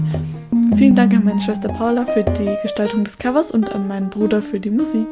Vielen 0.76 0.96
Dank 0.96 1.14
an 1.14 1.26
meine 1.26 1.42
Schwester 1.42 1.70
Paula 1.70 2.06
für 2.06 2.24
die 2.24 2.56
Gestaltung 2.62 3.04
des 3.04 3.18
Covers 3.18 3.52
und 3.52 3.74
an 3.74 3.88
meinen 3.88 4.10
Bruder 4.10 4.42
für 4.42 4.60
die 4.60 4.70
Musik. 4.70 5.08